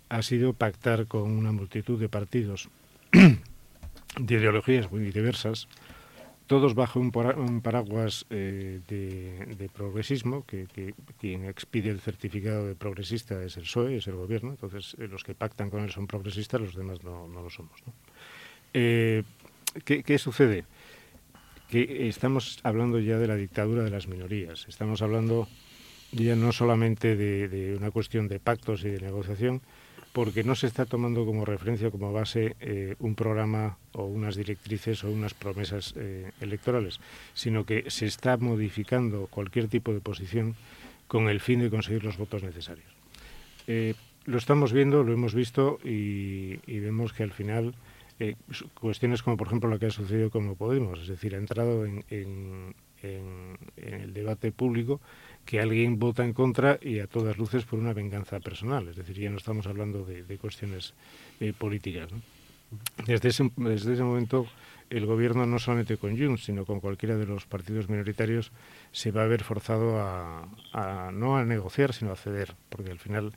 [0.09, 2.69] ha sido pactar con una multitud de partidos
[3.11, 5.67] de ideologías muy diversas,
[6.47, 7.11] todos bajo un,
[7.61, 10.67] paraguas eh, de, progresismo, que,
[11.19, 15.35] quien expide el certificado de progresista es el PSOE, es el gobierno, entonces los que
[15.35, 17.79] pactan con él son progresistas, los demás no, lo somos.
[18.75, 20.65] ¿Qué, ¿Qué sucede?
[21.69, 25.47] Que estamos hablando ya de la dictadura de las minorías, estamos hablando
[26.11, 29.61] ya no solamente de, una cuestión de pactos y de negociación,
[30.13, 35.03] porque no se está tomando como referencia, como base, eh, un programa o unas directrices
[35.03, 37.01] o unas promesas eh, electorales,
[37.33, 40.55] sino que se está modificando cualquier tipo de posición
[41.07, 42.87] con el fin de conseguir los votos necesarios.
[43.67, 43.93] Eh,
[44.25, 47.75] lo estamos viendo, lo hemos visto y, vemos que al final
[48.79, 52.03] cuestiones como por ejemplo lo que ha sucedido con Podemos, es decir, ha entrado en,
[52.09, 53.57] en
[54.01, 55.01] el debate público
[55.45, 58.87] que alguien vota en contra y a todas luces por una venganza personal.
[58.87, 60.93] Es decir, ya no estamos hablando de, cuestiones
[61.39, 62.09] eh, políticas.
[63.05, 64.47] Desde, ese, desde ese momento,
[64.89, 68.51] el gobierno, no solamente con Junts, sino con cualquiera de los partidos minoritarios,
[68.91, 73.33] se va a ver forzado a, no a negociar, sino a ceder, porque al final,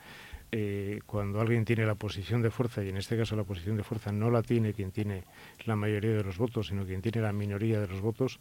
[0.51, 3.83] eh, cuando alguien tiene la posición de fuerza, y en este caso la posición de
[3.83, 5.25] fuerza no la tiene quien tiene
[5.65, 8.41] la mayoría de los votos, sino quien tiene la minoría de los votos,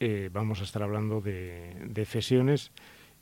[0.00, 2.70] eh, vamos a estar hablando de, de cesiones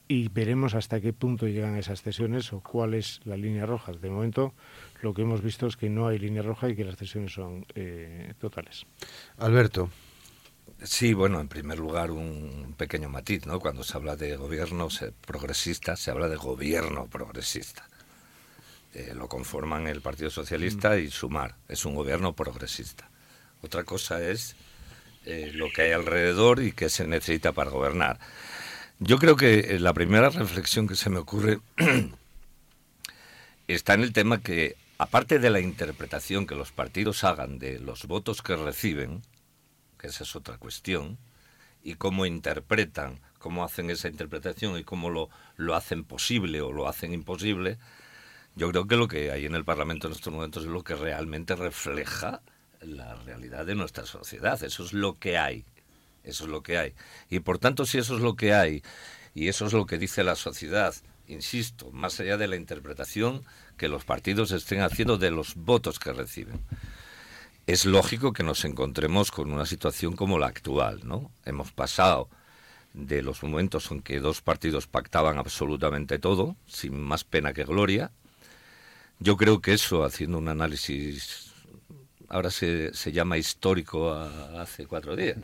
[0.09, 3.93] y veremos hasta qué punto llegan esas cesiones o cuál es la línea roja.
[3.93, 4.55] De momento,
[5.03, 7.67] lo que hemos visto es que no hay línea roja y que las cesiones son
[7.75, 8.87] eh, totales.
[9.39, 9.91] Alberto.
[10.83, 13.59] Sí, bueno, en primer lugar un pequeño matiz, ¿no?
[13.61, 14.89] Cuando se habla de gobierno
[15.27, 17.89] progresista, se habla de gobierno progresista.
[18.99, 20.99] Eh, lo conforman el Partido Socialista mm.
[21.01, 21.55] y Sumar.
[21.69, 23.11] Es un gobierno progresista.
[23.61, 24.57] Otra cosa es
[25.27, 28.19] eh, lo que hay alrededor y qué se necesita para gobernar.
[28.99, 31.61] Yo creo que eh, la primera reflexión que se me ocurre
[33.69, 38.07] está en el tema que, aparte de la interpretación que los partidos hagan de los
[38.07, 39.21] votos que reciben,
[39.99, 41.19] que esa es otra cuestión,
[41.83, 45.29] y cómo interpretan, cómo hacen esa interpretación y cómo lo,
[45.59, 47.77] lo hacen posible o lo hacen imposible,
[48.57, 50.95] yo creo que lo que hay en el Parlamento en estos momentos es lo que
[50.95, 52.41] realmente refleja
[52.81, 54.63] la realidad de nuestra sociedad.
[54.65, 55.65] Eso es lo que hay.
[56.25, 56.95] Eso es lo que hay.
[57.31, 58.83] Y por tanto, si eso es lo que hay,
[59.35, 60.95] y eso es lo que dice la sociedad,
[61.29, 63.45] insisto, más allá de la interpretación
[63.77, 66.61] que los partidos estén haciendo de los votos que reciben
[67.67, 71.33] es lógico que nos encontremos con una situación como la actual, ¿no?
[71.45, 72.29] Hemos pasado
[72.95, 78.13] de los momentos en que dos partidos pactaban absolutamente todo, sin más pena que gloria.
[79.19, 81.53] Yo creo que eso, haciendo un análisis,
[82.29, 85.39] ahora se, se llama histórico hace cuatro días,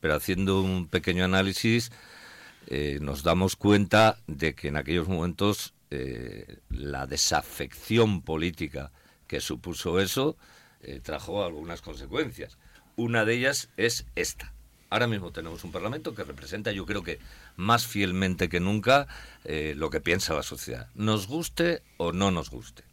[0.00, 1.92] pero haciendo un pequeño análisis,
[2.66, 8.92] eh, nos damos cuenta de que en aquellos momentos eh, la desafección política
[9.26, 10.36] que supuso eso,
[10.82, 12.58] eh, trajo algunas consecuencias.
[12.96, 14.52] Una de ellas es esta.
[14.90, 17.18] Ahora mismo tenemos un Parlamento que representa, yo creo que
[17.56, 19.06] más fielmente que nunca,
[19.44, 22.89] lo que piensa la sociedad, nos guste o no nos guste.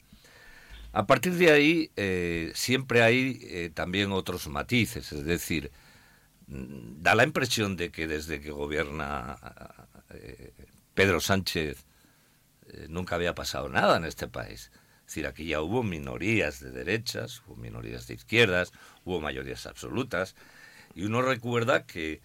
[0.98, 5.72] A partir de ahí, eh, siempre hay también otros matices, es decir,
[6.48, 9.38] mm, da la impresión de que desde que gobierna
[10.96, 11.86] Pedro Sánchez
[12.90, 14.72] nunca había pasado nada en este país.
[15.02, 18.74] Es decir, aquí ya hubo minorías de derechas, hubo minorías de izquierdas,
[19.06, 20.36] hubo mayorías absolutas.
[20.96, 22.22] Y uno recuerda que,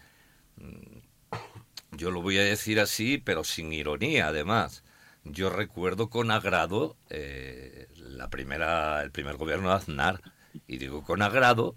[0.56, 1.36] mm,
[1.98, 4.82] yo lo voy a decir así, pero sin ironía además,
[5.24, 10.20] yo recuerdo con agrado eh, la primera, el primer gobierno de Aznar.
[10.66, 11.76] Y digo con agrado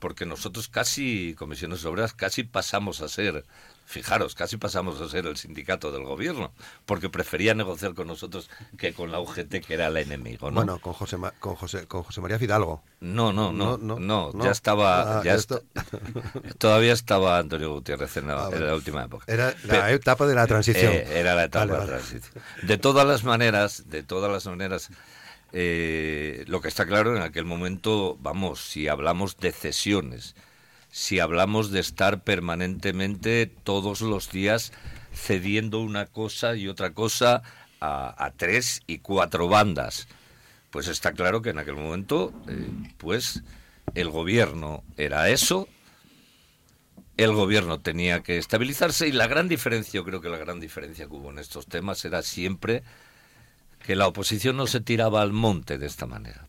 [0.00, 3.44] porque nosotros casi, comisiones obreras, casi pasamos a ser
[3.86, 6.52] Fijaros, casi pasamos a ser el sindicato del gobierno,
[6.86, 10.50] porque prefería negociar con nosotros que con la UGT, que era el enemigo.
[10.50, 10.56] ¿no?
[10.56, 12.82] Bueno, con José, con José, con José María Fidalgo.
[13.00, 15.36] No, no, no, no, ya estaba, ah, ya
[16.58, 19.26] todavía estaba Antonio Gutiérrez en la, ah, última época.
[19.28, 20.90] Era la etapa de la transición.
[20.90, 22.42] Eh, era la etapa de la transición.
[22.62, 24.88] De todas las maneras, de todas las maneras,
[25.56, 30.34] eh, lo que está claro en aquel momento, vamos, si hablamos de cesiones,
[30.90, 34.72] si hablamos de estar permanentemente todos los días
[35.14, 37.42] cediendo una cosa y otra cosa
[37.80, 40.08] a, tres y cuatro bandas.
[40.70, 43.44] Pues está claro que en aquel momento, eh, pues
[43.94, 45.68] el gobierno era eso,
[47.16, 51.06] el gobierno tenía que estabilizarse y la gran diferencia, yo creo que la gran diferencia
[51.06, 52.82] que hubo en estos temas era siempre
[53.84, 56.48] que la oposición no se tiraba al monte de esta manera.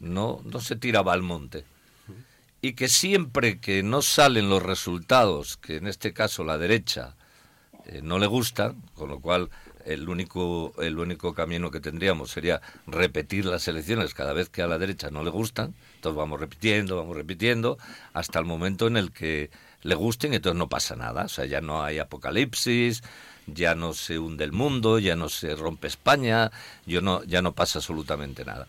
[0.00, 1.64] No, no se tiraba al monte
[2.62, 7.16] y que siempre que no salen los resultados, que en este caso la derecha
[7.86, 9.50] eh, no le gusta, con lo cual
[9.84, 14.68] el único, el único camino que tendríamos sería repetir las elecciones cada vez que a
[14.68, 17.78] la derecha no le gustan, entonces vamos repitiendo, vamos repitiendo,
[18.12, 19.50] hasta el momento en el que
[19.82, 23.02] le gusten, entonces no pasa nada, o sea, ya no hay apocalipsis,
[23.46, 26.50] ya no se hunde el mundo, ya no se rompe España,
[26.86, 28.66] yo no, ya no pasa absolutamente nada.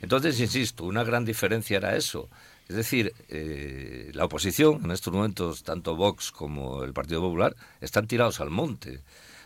[0.00, 2.28] Entonces, insisto, una gran diferencia era eso,
[2.68, 8.06] es decir, eh, la oposición, en estos momentos, tanto Vox como el Partido Popular, están
[8.06, 9.00] tirados al monte.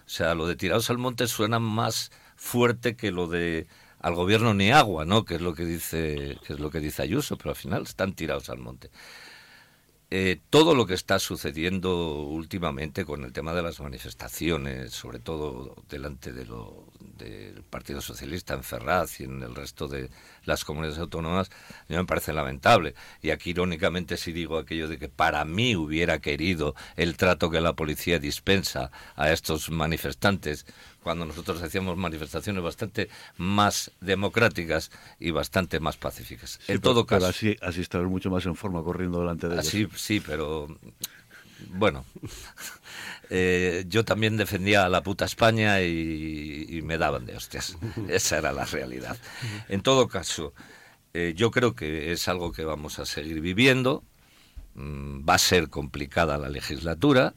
[0.07, 3.67] O sea, lo de tirados al monte suena más fuerte que lo de
[4.01, 5.25] al gobierno ni agua, ¿no?
[5.25, 8.13] Que es lo que dice, que es lo que dice Ayuso, pero al final están
[8.13, 8.91] tirados al monte.
[10.11, 15.75] Eh, todo lo que está sucediendo últimamente con el tema de las manifestaciones, sobre todo
[15.89, 20.11] delante de lo, del Partido Socialista en Ferraz y en el resto de
[20.45, 22.95] las comunidades autónomas, a mí me parece lamentable.
[23.23, 27.61] Y aquí irónicamente si digo aquello de que para mí hubiera querido el trato que
[27.61, 30.67] la policía dispensa a estos manifestantes
[31.03, 34.91] cuando nosotros hacíamos manifestaciones bastante más democráticas
[35.21, 36.59] y bastante más pacíficas.
[36.67, 39.69] en todo caso, así, así estar mucho más en forma corriendo delante de ellos.
[39.69, 40.67] Sí, sí, pero
[41.71, 42.05] bueno,
[43.31, 47.77] eh, yo también defendía a la puta España y, me daban de hostias.
[48.09, 49.17] Esa era la realidad.
[49.69, 50.53] En todo caso,
[51.15, 54.05] eh, yo creo que es algo que vamos a seguir viviendo.
[54.75, 57.35] Mm, va a ser complicada la legislatura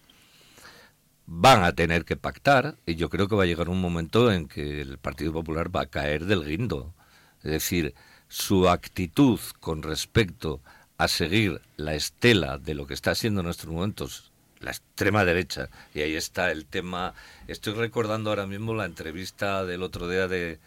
[1.32, 4.48] van a tener que pactar y yo creo que va a llegar un momento en
[4.48, 6.96] que el Partido Popular va a caer del guindo.
[7.44, 7.94] Es decir,
[8.28, 13.74] su actitud con respecto a seguir la estela de lo que está haciendo en nuestros
[13.74, 15.70] momentos la extrema derecha.
[15.94, 17.14] Y ahí está el tema.
[17.48, 20.60] Estoy recordando ahora mismo la entrevista del otro día de,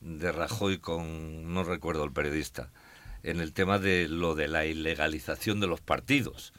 [0.00, 2.68] de Rajoy con, no recuerdo el periodista,
[3.22, 6.52] en el tema de lo de la ilegalización de los partidos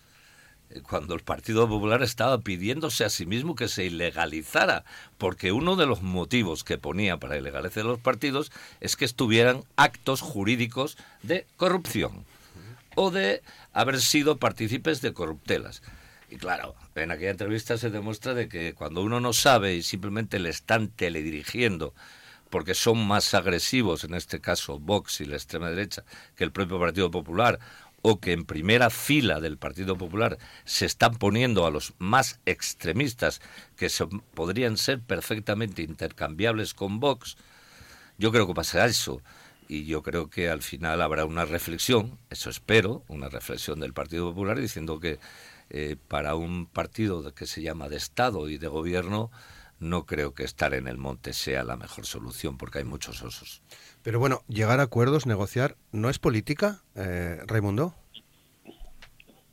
[0.83, 4.85] cuando el Partido Popular estaba pidiéndose a sí mismo que se ilegalizara,
[5.17, 10.21] porque uno de los motivos que ponía para ilegalizar los partidos es que estuvieran actos
[10.21, 12.23] jurídicos de corrupción
[13.01, 15.81] o de haber sido partícipes de corruptelas.
[16.29, 20.37] Y claro, en aquella entrevista se demuestra de que cuando uno no sabe y simplemente
[20.37, 21.93] le están teledirigiendo
[22.49, 26.03] porque son más agresivos, en este caso Vox y la extrema derecha,
[26.35, 27.59] que el propio Partido Popular,
[28.01, 33.39] o que en primera fila del Partido Popular se están poniendo a los más extremistas
[33.77, 33.89] que
[34.33, 37.37] podrían ser perfectamente intercambiables con Vox,
[38.17, 39.21] yo creo que pasará eso.
[39.69, 44.27] Y yo creo que al final habrá una reflexión, eso espero, una reflexión del Partido
[44.31, 45.19] Popular diciendo que
[45.69, 49.29] eh, para un partido que se llama de Estado y de Gobierno,
[49.79, 53.61] no creo que estar en el monte sea la mejor solución porque hay muchos osos.
[54.01, 57.93] Pero bueno, llegar a acuerdos, negociar, ¿no es política, eh, Raimundo?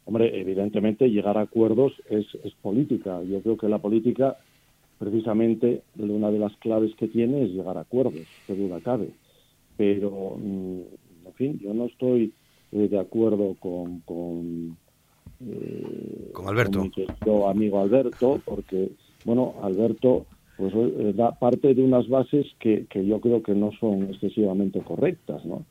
[0.07, 2.24] Hombre, evidentemente llegar a acuerdos es,
[2.62, 3.22] política.
[3.24, 4.38] Yo creo que la política,
[4.98, 9.11] precisamente, una de las claves que tiene es llegar a acuerdos, que duda cabe.
[9.77, 10.81] Pero, mm,
[11.27, 12.33] en fin, yo no estoy
[12.73, 14.77] eh, de acuerdo con, con,
[15.47, 16.91] eh, con Alberto.
[17.21, 18.91] Con amigo Alberto, porque,
[19.25, 23.73] bueno, Alberto pues eh, da parte de unas bases que, que yo creo que no
[23.79, 25.65] son excesivamente correctas, ¿no?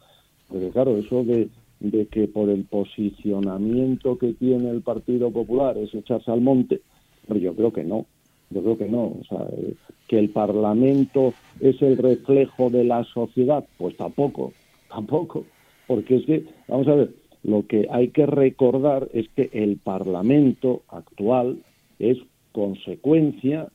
[0.48, 5.94] Porque claro, eso de, de que por el posicionamiento que tiene el Partido Popular es
[5.94, 6.82] echarse al monte,
[7.28, 8.06] pero yo creo que no,
[8.50, 9.74] yo creo que no, o sea, eh,
[10.08, 14.54] que el Parlamento es el reflejo de la sociedad, pues tampoco,
[14.90, 15.46] tampoco,
[15.88, 17.10] porque es que, vamos a ver,
[17.44, 21.60] lo que hay que recordar es que el Parlamento actual
[22.00, 22.18] es
[22.52, 23.68] consecuencia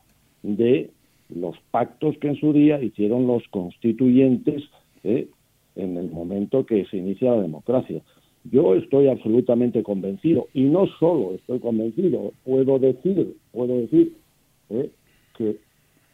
[0.43, 0.91] de
[1.29, 4.65] los pactos que en su día hicieron los constituyentes
[5.05, 5.29] ¿eh?
[5.77, 8.03] en el momento que se inicia la democracia.
[8.51, 14.15] Yo estoy absolutamente convencido, y no solo estoy convencido, puedo decir, puedo decir
[14.71, 14.91] ¿eh?
[15.37, 15.59] que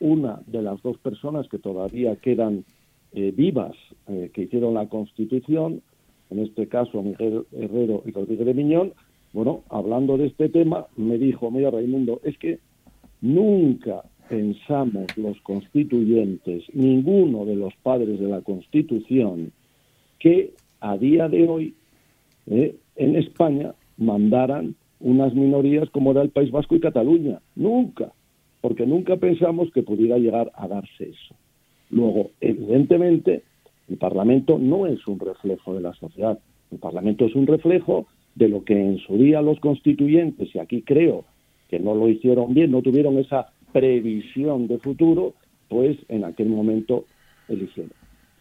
[0.00, 2.64] una de las dos personas que todavía quedan
[3.12, 3.74] eh, vivas,
[4.06, 5.80] que hicieron la Constitución,
[6.30, 8.92] en este caso Miguel Herrero y Rodríguez de Miñón,
[9.32, 12.58] bueno, hablando de este tema, me dijo, mira Raimundo, es que
[13.20, 19.52] nunca pensamos los constituyentes, ninguno de los padres de la Constitución,
[20.18, 21.74] que a día de hoy
[22.46, 27.40] eh, en España mandaran unas minorías como era el País Vasco y Cataluña.
[27.54, 28.12] Nunca,
[28.66, 31.36] porque nunca pensamos que pudiera llegar a darse eso.
[31.88, 33.44] Luego, evidentemente,
[33.88, 36.36] el Parlamento no es un reflejo de la sociedad.
[36.72, 40.82] El Parlamento es un reflejo de lo que en su día los constituyentes, y aquí
[40.82, 41.26] creo
[41.68, 45.34] que no lo hicieron bien, no tuvieron esa previsión de futuro,
[45.68, 47.04] pues en aquel momento
[47.48, 47.92] eligieron.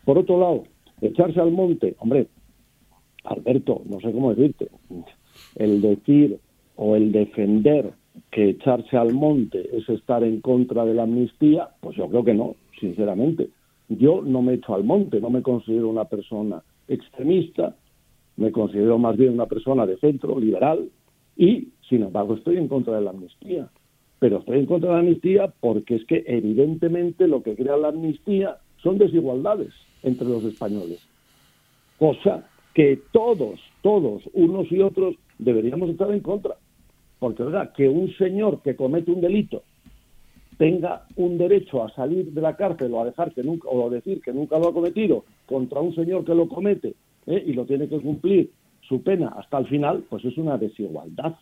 [0.05, 0.63] Por otro lado,
[1.01, 2.29] echarse al monte, hombre,
[3.25, 4.69] Alberto, no sé cómo decirte,
[5.57, 6.39] el decir
[6.77, 7.93] o el defender
[8.31, 12.33] que echarse al monte es estar en contra de la amnistía, pues yo creo que
[12.33, 13.49] no, sinceramente.
[13.89, 17.75] Yo no me echo al monte, no me considero una persona extremista,
[18.37, 20.89] me considero más bien una persona de centro, liberal,
[21.37, 23.69] y sin embargo estoy en contra de la amnistía
[24.19, 27.89] pero estoy en contra de la amnistía porque es que evidentemente lo que crea la
[27.89, 29.73] amnistía son desigualdades
[30.03, 30.99] entre los españoles.
[31.99, 36.55] Cosa que todos, todos, unos y otros, deberíamos estar en contra.
[37.25, 37.73] Porque, ¿verdad?
[37.73, 39.63] Que un señor que comete un delito
[40.59, 43.89] tenga un derecho a salir de la cárcel o a dejar que nunca, o a
[43.89, 46.93] decir que nunca lo ha cometido contra un señor que lo comete
[47.25, 47.43] ¿eh?
[47.43, 51.33] y lo tiene que cumplir su pena hasta el final, pues es una desigualdad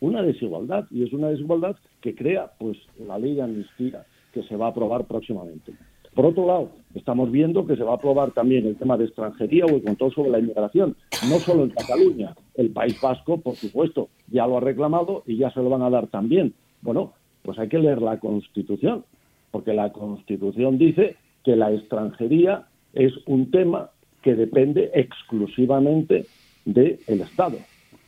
[0.00, 4.56] una desigualdad y es una desigualdad que crea pues la ley de amnistía que se
[4.56, 5.72] va a aprobar próximamente.
[6.16, 9.66] Por otro lado, estamos viendo que se va a aprobar también el tema de extranjería
[9.66, 10.96] o el control sobre la inmigración,
[11.28, 15.50] no solo en Cataluña, el País Vasco, por supuesto, ya lo ha reclamado y ya
[15.50, 16.54] se lo van a dar también.
[16.80, 19.04] Bueno, pues hay que leer la Constitución,
[19.50, 23.90] porque la Constitución dice que la extranjería es un tema
[24.22, 26.24] que depende exclusivamente
[26.64, 27.58] del Estado.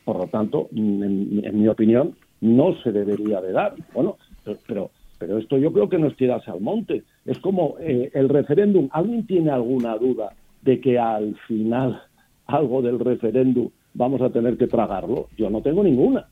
[0.03, 3.75] Por lo tanto, en, mi opinión, no se debería de dar.
[3.93, 4.91] Bueno, pero, pero
[5.27, 7.03] esto yo creo que no es tirarse al monte.
[7.25, 8.89] Es como eh, el referéndum.
[8.91, 12.01] ¿Alguien tiene alguna duda de que al final
[12.45, 15.27] algo del referéndum vamos a tener que tragarlo?
[15.37, 16.27] Yo no tengo ninguna.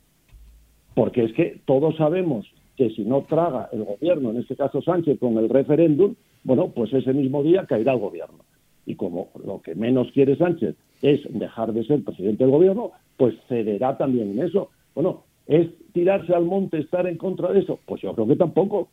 [0.94, 5.20] Porque es que todos sabemos que si no traga el gobierno, en este caso Sánchez,
[5.20, 8.46] con el referéndum, bueno, pues ese mismo día caerá el gobierno.
[8.86, 13.36] y como lo que menos quiere Sánchez es dejar de ser presidente del gobierno, pues
[13.50, 14.70] cederá también en eso.
[14.96, 17.80] Bueno, ¿es tirarse al monte estar en contra de eso?
[17.86, 18.90] Pues yo creo que tampoco.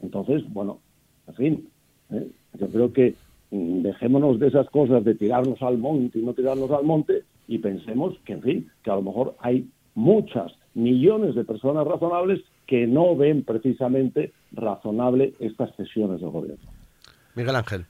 [0.00, 0.80] Entonces, bueno,
[1.28, 1.68] en fin,
[2.10, 2.28] ¿eh?
[2.58, 3.14] yo creo que
[3.50, 7.58] mm, dejémonos de esas cosas de tirarnos al monte y no tirarnos al monte y
[7.58, 12.86] pensemos que, en fin, que a lo mejor hay muchas, millones de personas razonables que
[12.86, 16.70] no ven precisamente razonable estas cesiones del gobierno.
[17.34, 17.86] Miguel Ángel.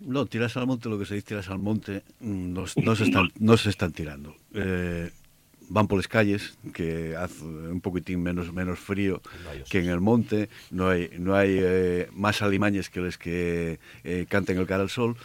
[0.00, 3.04] No, tiras al monte, lo que se dice tiras al monte, mm, no, no se,
[3.04, 4.34] están, no se están tirando.
[4.54, 5.10] Eh,
[5.68, 9.20] van por las calles, que hace un poquitín menos, menos frío
[9.70, 14.26] que en el monte, no hay, no hay eh, más alimañes que los que eh,
[14.28, 15.16] canten el cara al sol,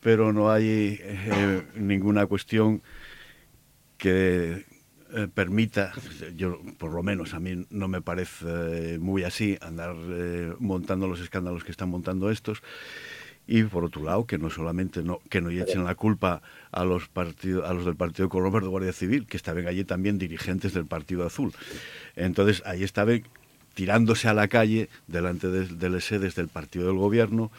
[0.00, 2.82] pero no hay eh, ninguna cuestión
[3.96, 4.64] que
[5.14, 5.92] eh, permita,
[6.36, 9.96] yo por lo menos a mí no me parece muy así, andar
[10.58, 12.62] montando los escándalos que están montando estos.
[13.48, 17.08] Y por otro lado, que no solamente no, que no echen la culpa a los
[17.08, 20.84] partidos, a los del Partido Colombo de Guardia Civil, que estaban allí también dirigentes del
[20.84, 21.52] Partido Azul.
[22.14, 23.22] Entonces, ahí estaban
[23.72, 27.50] tirándose a la calle delante de, las sedes del partido del gobierno,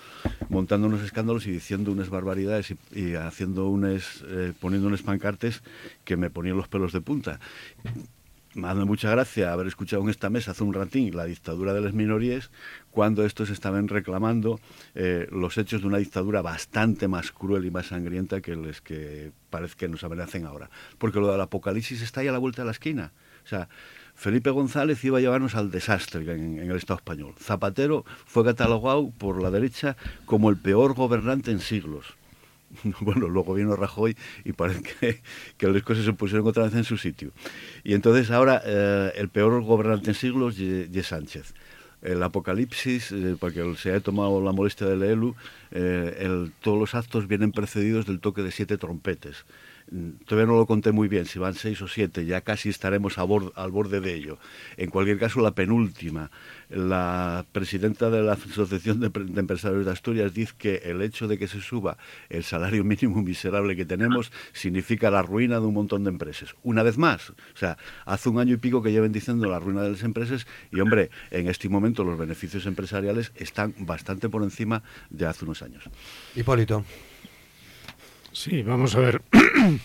[0.49, 5.63] montando unos escándalos y diciendo unas barbaridades y, haciendo unas, eh, poniendo unos pancartes
[6.03, 7.39] que me ponían los pelos de punta.
[8.53, 11.93] Me mucha gracia haber escuchado en esta mesa hace un ratín la dictadura de las
[11.93, 12.51] minorías
[12.91, 14.59] cuando estos estaban reclamando
[14.95, 19.31] eh, los hechos de una dictadura bastante más cruel y más sangrienta que los que
[19.49, 20.69] parece que nos amenazan ahora.
[20.97, 23.11] Porque lo del apocalipsis está ahí a la vuelta de la esquina.
[23.43, 23.69] O sea,
[24.15, 27.35] Felipe González iba a llevarnos al desastre en, en, el Estado español.
[27.39, 32.17] Zapatero fue catalogado por la derecha como el peor gobernante en siglos.
[33.01, 35.21] Bueno, luego vino Rajoy y parece que,
[35.57, 37.31] que las cosas se pusieron otra vez en su sitio.
[37.83, 41.53] Y entonces ahora eh, el peor gobernante en siglos es Sánchez.
[42.01, 45.35] El apocalipsis, eh, porque se ha tomado la molestia de leerlo,
[45.71, 49.45] eh, el, todos los actos vienen precedidos del toque de siete trompetes
[50.25, 53.23] todavía no lo conté muy bien, si van seis o siete, ya casi estaremos a
[53.23, 54.37] bord, al borde de ello.
[54.77, 56.31] En cualquier caso, la penúltima,
[56.69, 61.37] la presidenta de la Asociación de, de, Empresarios de Asturias dice que el hecho de
[61.37, 61.97] que se suba
[62.29, 66.55] el salario mínimo miserable que tenemos significa la ruina de un montón de empresas.
[66.63, 69.81] Una vez más, o sea, hace un año y pico que lleven diciendo la ruina
[69.81, 74.83] de las empresas y, hombre, en este momento los beneficios empresariales están bastante por encima
[75.09, 75.83] de hace unos años.
[76.35, 76.83] Hipólito.
[78.31, 79.21] Sí, vamos a ver.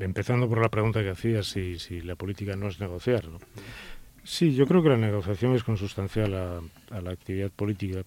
[0.00, 3.24] Empezando por la pregunta que hacías, si, si la política no es negociar.
[4.24, 8.02] Sí, yo creo que la negociación es consustancial a, a, la actividad política.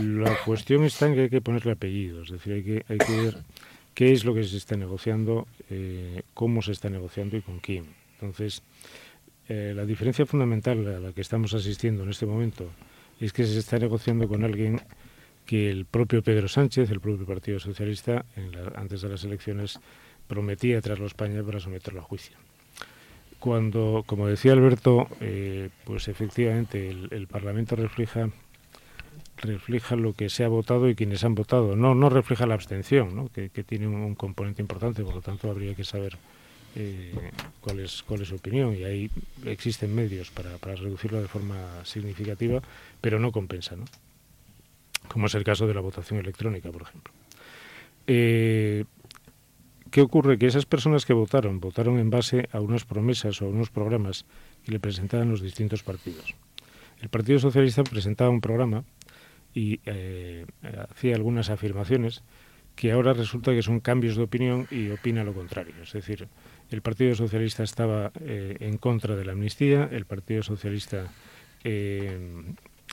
[0.00, 3.20] La cuestión está en que hay que ponerle apellido, es decir, hay que, hay que
[3.20, 3.36] ver
[3.96, 7.86] qué es lo que se está negociando, eh, cómo se está negociando y con quién.
[8.14, 8.62] Entonces,
[9.48, 12.70] eh, la diferencia fundamental a la que estamos asistiendo en este momento
[13.20, 14.80] es que se está negociando con alguien
[15.46, 19.78] que el propio Pedro Sánchez, el propio Partido Socialista, la, antes de las elecciones,
[20.26, 22.36] prometía traerlo a España para someterlo a juicio.
[23.38, 28.30] Cuando, como decía Alberto, eh, pues efectivamente el, Parlamento refleja
[29.36, 31.76] refleja lo que se ha votado y quienes han votado.
[31.76, 33.28] No, no refleja la abstención, ¿no?
[33.28, 36.16] que, tiene un, componente importante, por lo tanto habría que saber
[36.74, 37.12] eh,
[37.60, 38.74] cuál, es, cuál es su opinión.
[38.74, 39.10] Y ahí
[39.44, 42.62] existen medios para, para reducirlo de forma significativa,
[43.02, 43.76] pero no compensa.
[43.76, 43.84] ¿no?
[45.08, 47.12] Como es el caso de la votación electrónica, por ejemplo.
[48.06, 48.84] Eh,
[49.90, 50.38] ¿Qué ocurre?
[50.38, 54.26] Que esas personas que votaron, votaron en base a unas promesas o unos programas
[54.64, 56.34] que le presentaban los distintos partidos.
[57.00, 58.84] El Partido Socialista presentaba un programa
[59.54, 60.44] y eh,
[60.90, 62.22] hacía algunas afirmaciones
[62.74, 65.74] que ahora resulta que son cambios de opinión y opina lo contrario.
[65.82, 66.28] Es decir,
[66.70, 71.10] el Partido Socialista estaba eh, en contra de la amnistía, el Partido Socialista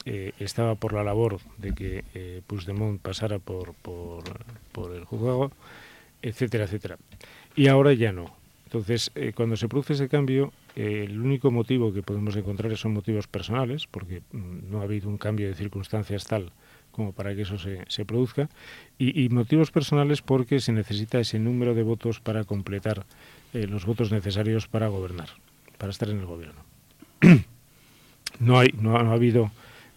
[0.06, 4.24] eh, estaba por la labor de que eh, Puigdemont pasara por, por,
[4.72, 5.51] por, el juzgado,
[6.22, 6.97] etcétera, etcétera.
[7.56, 8.36] Y ahora ya no.
[8.66, 12.93] Entonces, eh, cuando se produce ese cambio, eh, el único motivo que podemos encontrar son
[12.93, 16.51] motivos personales, porque mm, no ha habido un cambio de circunstancias tal
[16.93, 18.49] como para que eso se, se produzca,
[18.97, 23.06] y, motivos personales porque se necesita ese número de votos para completar
[23.54, 25.30] eh, los votos necesarios para gobernar,
[25.78, 26.62] para estar en el gobierno.
[28.39, 29.51] no, hay, no, no ha habido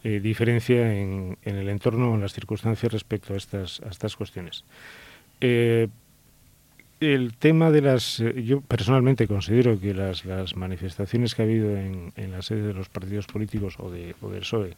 [0.09, 4.63] eh, diferencia en, el entorno o en las circunstancias respecto a estas, a estas cuestiones.
[5.41, 5.89] Eh,
[7.01, 8.21] el tema de las.
[8.21, 12.73] Eh, yo personalmente considero que las, manifestaciones que ha habido en, en, la sede de
[12.73, 14.77] los partidos políticos o, de, o del PSOE,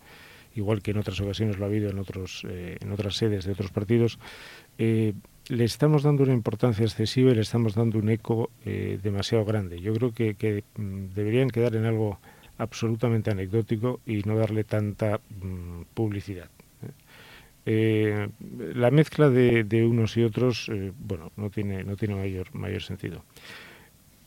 [0.55, 3.71] igual que en otras ocasiones lo ha habido en, otros, en otras sedes de otros
[3.71, 4.19] partidos,
[4.79, 9.79] le estamos dando una importancia excesiva y le estamos dando un eco demasiado grande.
[9.79, 12.19] Yo creo que, que mm, deberían quedar en algo
[12.59, 16.51] absolutamente anecdótico y no darle tanta mmm, publicidad.
[17.65, 18.29] eh,
[18.75, 23.25] la mezcla de, unos y otros, eh, bueno, no tiene, no tiene mayor, mayor sentido.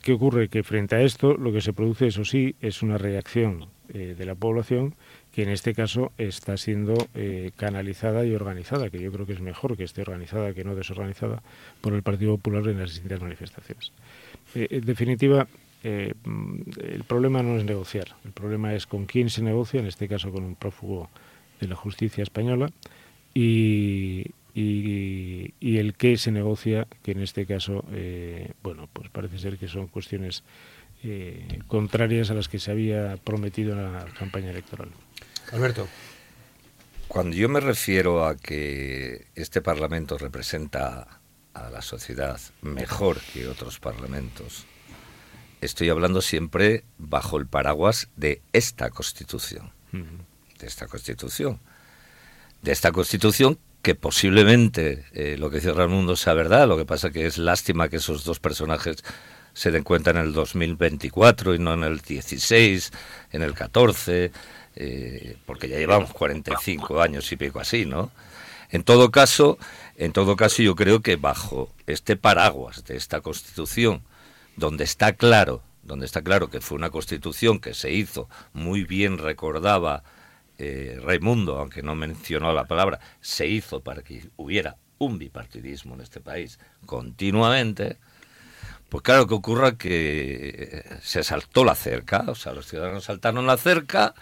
[0.02, 0.48] ¿Qué ocurre?
[0.48, 4.26] Que frente a esto lo que se produce, eso sí, es una reacción eh, de
[4.26, 4.96] la población
[5.32, 6.94] que en este caso está siendo
[7.56, 11.42] canalizada y organizada, que yo creo que es mejor que esté organizada que no desorganizada
[11.80, 13.94] por el Partido Popular en las distintas manifestaciones.
[14.56, 15.48] en definitiva,
[15.84, 20.32] el problema no es negociar, el problema es con quién se negocia, en este caso
[20.32, 21.10] con un prófugo
[21.60, 22.70] de la justicia española,
[23.34, 29.58] y, y, el qué se negocia, que en este caso, eh, bueno, pues parece ser
[29.58, 30.44] que son cuestiones
[31.04, 34.90] eh, contrarias a las que se había prometido en la campaña electoral.
[35.52, 35.88] Alberto.
[37.08, 41.20] Cuando yo me refiero a que este Parlamento representa
[41.54, 44.66] a la sociedad mejor que otros parlamentos,
[45.62, 49.72] estoy hablando siempre bajo el paraguas de esta Constitución.
[49.92, 51.60] De esta Constitución
[52.62, 57.10] de esta Constitución que posiblemente eh, lo que dice Mundo sea verdad, lo que pasa
[57.10, 58.98] que es lástima que esos dos personajes
[59.54, 62.92] se den cuenta en el 2024 y no en el 16,
[63.32, 64.32] en el 14,
[64.76, 68.12] eh, porque ya llevamos 45 años y pico así, ¿no?
[68.70, 69.58] En todo caso,
[69.98, 74.04] en todo caso yo creo que bajo este paraguas de esta Constitución,
[74.56, 79.18] donde está claro, donde está claro que fue una Constitución que se hizo muy bien
[79.18, 80.04] recordaba
[80.58, 86.02] eh, Raimundo, aunque no mencionó la palabra, se hizo para que hubiera un bipartidismo en
[86.02, 87.98] este país continuamente,
[88.90, 93.58] pues claro que ocurra que se saltó la cerca, o sea, los ciudadanos saltaron la
[93.58, 94.14] cerca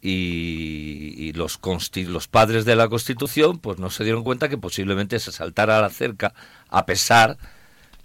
[0.00, 1.58] y, los,
[2.06, 5.90] los padres de la Constitución pues no se dieron cuenta que posiblemente se saltara la
[5.90, 6.32] cerca
[6.68, 7.38] a pesar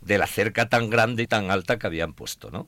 [0.05, 2.67] la cerca tan grande y tan alta que habían puesto, ¿no?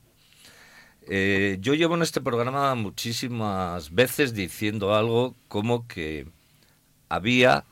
[1.06, 6.26] Eh, yo llevo en este programa muchísimas veces diciendo algo como que
[7.10, 7.64] había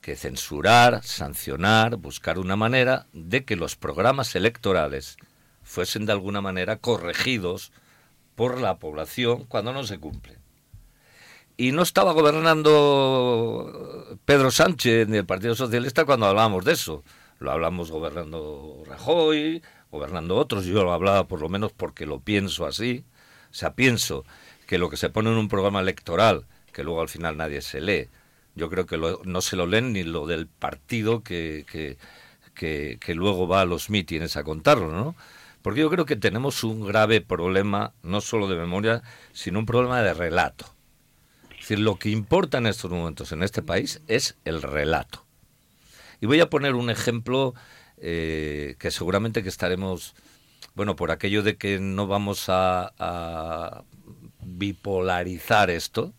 [0.00, 5.18] que censurar, sancionar, buscar una manera de que los programas electorales
[5.62, 7.70] fuesen de alguna manera corregidos
[8.34, 10.38] por la población cuando no se cumplen.
[11.56, 17.04] Y no estaba gobernando Pedro Sánchez ni el Partido Socialista cuando hablábamos de eso.
[17.42, 22.66] Lo hablamos gobernando Rajoy, gobernando otros, yo lo hablaba por lo menos porque lo pienso
[22.66, 23.04] así,
[23.50, 24.24] o sea, pienso
[24.66, 27.80] que lo que se pone en un programa electoral, que luego al final nadie se
[27.80, 28.08] lee,
[28.54, 31.98] yo creo que no se lo leen ni lo del partido que, que,
[32.98, 35.16] que, luego va a los mítines a contarlo, ¿no?
[35.62, 40.02] Porque yo creo que tenemos un grave problema, no solo de memoria, sino un problema
[40.02, 40.66] de relato.
[41.50, 45.21] Es decir, lo que importa en estos momentos en este país es el relato.
[46.22, 47.52] Y voy a poner un ejemplo
[47.98, 50.14] eh, que seguramente que estaremos,
[50.76, 53.82] bueno, por aquello de que no vamos a,
[54.40, 56.14] bipolarizar esto,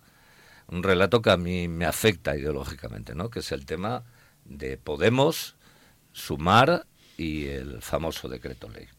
[0.67, 3.29] un relato que a mí me afecta ideológicamente, ¿no?
[3.29, 4.03] Que es el tema
[4.43, 5.55] de Podemos,
[6.11, 6.85] Sumar
[7.17, 8.89] y el famoso decreto ley.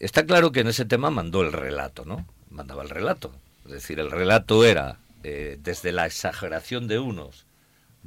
[0.00, 2.26] Está claro que en ese tema mandó el relato, ¿no?
[2.50, 3.32] Mandaba el relato.
[3.64, 7.45] Es decir, el relato era eh, desde la exageración de unos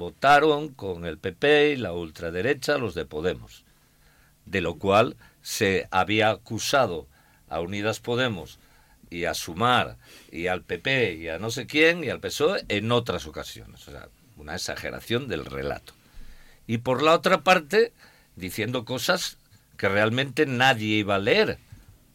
[0.00, 3.64] votaron con el PP y la ultraderecha, los de Podemos,
[4.46, 7.06] de lo cual se había acusado
[7.50, 8.58] a Unidas Podemos
[9.10, 9.98] y a Sumar
[10.32, 13.86] y al PP y a no sé quién y al PSOE en otras ocasiones.
[13.88, 15.92] O sea, una exageración del relato.
[16.66, 17.92] Y por la otra parte,
[18.36, 19.36] diciendo cosas
[19.76, 21.58] que realmente nadie iba a leer,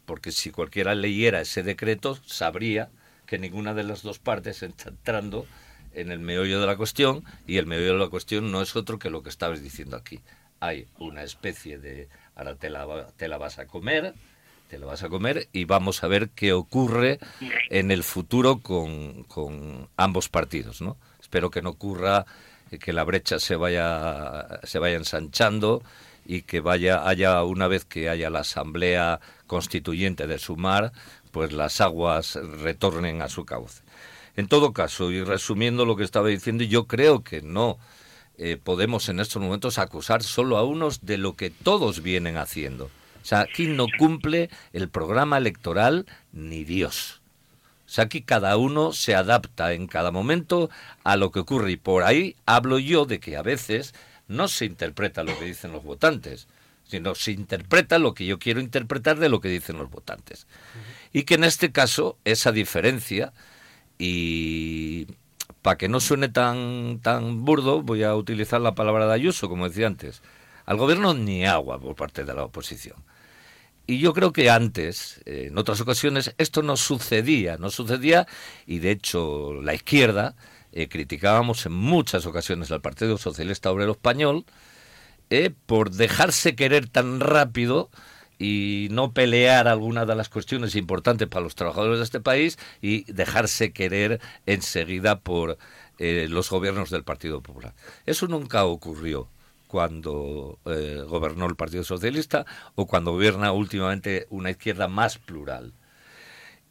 [0.08, 2.90] porque si cualquiera leyera ese decreto sabría
[3.28, 5.46] que ninguna de las dos partes está entrando
[5.96, 9.00] en el meollo de la cuestión y el meollo de la cuestión no es otro
[9.00, 10.22] que lo que estabas diciendo aquí.
[10.60, 14.14] Hay una especie de, ahora te la, te la vas a comer,
[14.70, 17.20] te la vas a comer y vamos a ver qué ocurre
[17.70, 20.98] en el futuro con, con ambos partidos, ¿no?
[21.22, 22.26] Espero que no ocurra
[22.80, 25.84] que la brecha se vaya, se vaya ensanchando
[26.26, 30.92] y que vaya haya una vez que haya la asamblea constituyente de Sumar,
[31.32, 33.85] pues las aguas retornen a su cauce.
[34.38, 37.78] En todo caso, y resumiendo lo que estaba diciendo, yo creo que no
[38.38, 42.86] eh, podemos en estos momentos acusar solo a unos de lo que todos vienen haciendo.
[42.86, 47.22] O sea, aquí no cumple el programa electoral ni Dios.
[47.86, 50.70] O sea, aquí cada uno se adapta en cada momento
[51.04, 51.72] a lo que ocurre.
[51.72, 53.94] Y por ahí hablo yo de que a veces
[54.28, 56.48] no se interpreta lo que dicen los votantes,
[56.88, 60.46] sino se interpreta lo que yo quiero interpretar de lo que dicen los votantes.
[61.14, 63.34] Y que en este caso esa diferencia
[63.98, 65.08] y
[65.62, 69.68] para que no suene tan, tan burdo, voy a utilizar la palabra de Ayuso, como
[69.68, 70.22] decía antes.
[70.66, 72.98] Al gobierno ni agua por parte de la oposición.
[73.88, 78.28] Y yo creo que antes, eh, en otras ocasiones, esto no sucedía, no sucedía,
[78.66, 80.36] y de hecho la izquierda
[80.72, 84.46] eh, criticábamos en muchas ocasiones al Partido Socialista Obrero Español
[85.30, 87.90] eh, por dejarse querer tan rápido
[88.38, 93.12] y no pelear algunas de las cuestiones importantes para los trabajadores de este país y
[93.12, 95.58] dejarse querer enseguida por
[96.00, 97.74] eh, los gobiernos del Partido Popular.
[98.06, 99.30] Eso nunca ocurrió
[99.68, 105.74] cuando eh, gobernó el Partido Socialista o cuando gobierna últimamente una izquierda más plural.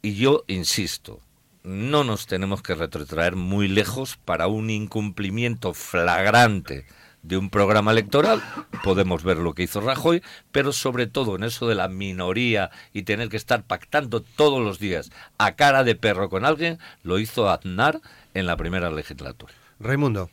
[0.01, 1.19] Y yo insisto,
[1.63, 6.85] no nos tenemos que retrotraer muy lejos para un incumplimiento flagrante
[7.27, 8.39] de un programa electoral,
[8.83, 10.21] podemos ver lo que hizo Rajoy,
[10.51, 14.79] pero sobre todo en eso de la minoría y tener que estar pactando todos los
[14.79, 17.99] días a cara de perro con alguien, lo hizo Aznar
[18.33, 19.53] en la primera legislatura.
[19.79, 20.29] Raimundo.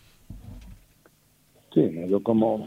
[1.72, 2.66] Sí, yo como,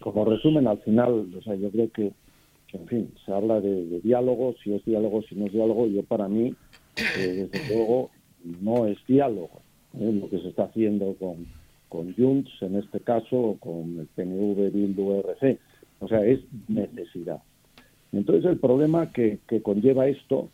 [0.00, 2.12] como resumen, al final, o sea, yo creo que,
[2.72, 6.26] en fin, se habla de, diálogo, si es diálogo, si no es diálogo, yo para
[6.26, 6.54] mí,
[6.96, 8.10] eh, desde luego,
[8.60, 9.62] no es diálogo,
[9.94, 10.12] ¿eh?
[10.20, 11.46] lo que se está haciendo con,
[11.92, 15.58] con Junts, en este caso, o con el PNV, Bildu, RC,
[16.00, 17.42] o sea, es necesidad.
[18.12, 20.48] Entonces el problema que, que conlleva esto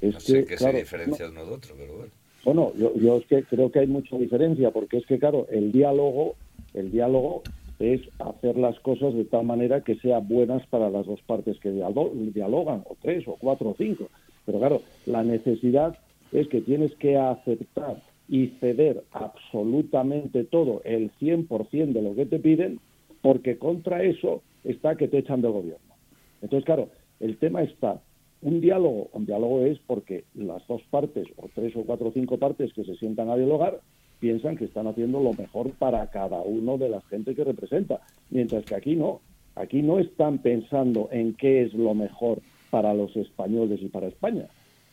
[0.00, 0.58] es no sé que...
[0.58, 2.12] se diferencia uno de otro, pero bueno.
[2.44, 5.70] Bueno, yo, yo es que creo que hay mucha diferencia, porque es que, claro, el
[5.70, 6.34] diálogo,
[6.74, 7.44] el diálogo
[7.78, 11.70] es hacer las cosas de tal manera que sean buenas para las dos partes que
[11.70, 14.08] dialogan, o tres, o cuatro, o cinco.
[14.44, 15.96] Pero claro, la necesidad
[16.32, 22.38] es que tienes que aceptar y ceder absolutamente todo, el 100% de lo que te
[22.38, 22.80] piden,
[23.20, 25.94] porque contra eso está que te echan del gobierno.
[26.40, 26.88] Entonces, claro,
[27.20, 28.00] el tema está
[28.42, 32.38] un diálogo, un diálogo es porque las dos partes, o tres o cuatro o cinco
[32.38, 33.80] partes que se sientan a dialogar,
[34.18, 38.00] piensan que están haciendo lo mejor para cada uno de la gente que representa.
[38.30, 39.20] Mientras que aquí no,
[39.54, 44.46] aquí no están pensando en qué es lo mejor para los españoles y para España.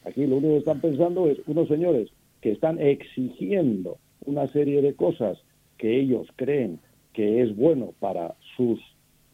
[0.06, 2.10] Aquí lo único que están pensando es unos señores
[2.42, 5.38] que están exigiendo una serie de cosas
[5.78, 6.80] que ellos creen
[7.14, 8.80] que es bueno para sus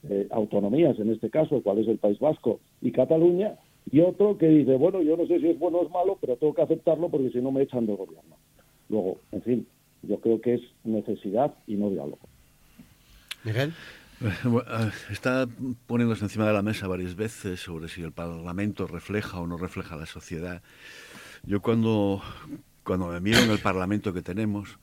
[0.10, 3.58] eh, autonomías, en este caso, cuál es el País Vasco y Cataluña,
[3.92, 6.38] y otro que dice, bueno, yo no sé si es bueno o es malo, pero
[6.38, 8.38] tengo que aceptarlo porque si no me echan del gobierno.
[8.90, 9.68] Luego, en fin,
[10.04, 12.28] yo creo que es necesidad y no diálogo.
[13.44, 13.74] Miguel.
[14.22, 15.48] Eh, está
[15.88, 19.98] poniéndose encima de la mesa varias veces sobre si el Parlamento refleja o no refleja
[19.98, 20.62] la sociedad.
[21.44, 22.22] Yo cuando,
[22.86, 24.78] cuando me miro en el Parlamento que tenemos,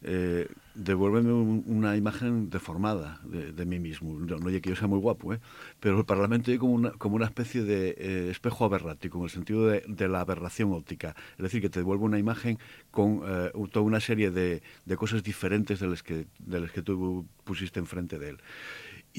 [0.00, 0.46] eh,
[0.76, 4.16] devuélveme una imagen deformada de, mí mismo.
[4.20, 5.40] No, no que yo sea muy guapo, ¿eh?
[5.80, 10.08] pero el Parlamento es como una, especie de eh, espejo aberrático, en el sentido de,
[10.08, 11.16] la aberración óptica.
[11.36, 12.58] Es decir, que te devuelve una imagen
[12.92, 16.82] con eh, toda una serie de, de, cosas diferentes de las, que, de las que
[16.82, 18.38] tú pusiste enfrente de él.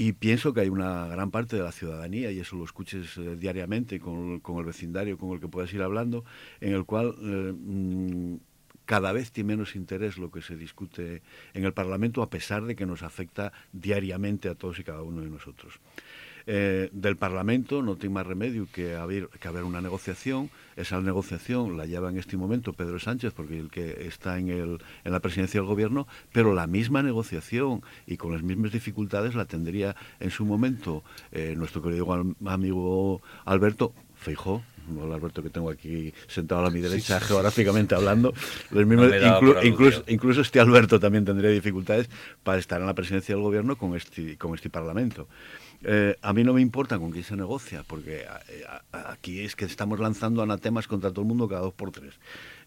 [0.02, 3.36] Y pienso que hay una gran parte de la ciudadanía, y eso lo escuches eh,
[3.36, 6.24] diariamente con, con, el vecindario con el que puedas ir hablando,
[6.62, 8.36] en el cual eh, mm,
[8.86, 11.22] cada vez tiene menos interés lo que se discute
[11.54, 15.20] en el Parlamento, a pesar de que nos afecta diariamente a todos y cada uno
[15.22, 15.82] de nosotros.
[16.52, 20.50] Eh, del Parlamento no tiene más remedio que haber, que haber una negociación.
[20.76, 24.80] Esa negociación la lleva en este momento Pedro Sánchez, porque el que está en, el,
[25.04, 29.46] en la presidencia del gobierno, pero la misma negociación y con las mismas dificultades la
[29.46, 32.12] tendría en su momento eh, nuestro querido
[32.44, 38.34] amigo Alberto Feijó, el Alberto que tengo aquí sentado a mi derecha, geográficamente hablando.
[39.64, 42.10] incluso, incluso, este Alberto también tendría dificultades
[42.44, 45.28] para estar en la presidencia del gobierno con este, con este Parlamento.
[45.84, 49.66] Eh, a mí no me importa con quién se negocia, porque eh, aquí es que
[49.66, 52.16] estamos lanzando anatemas contra todo el mundo cada dos por tres.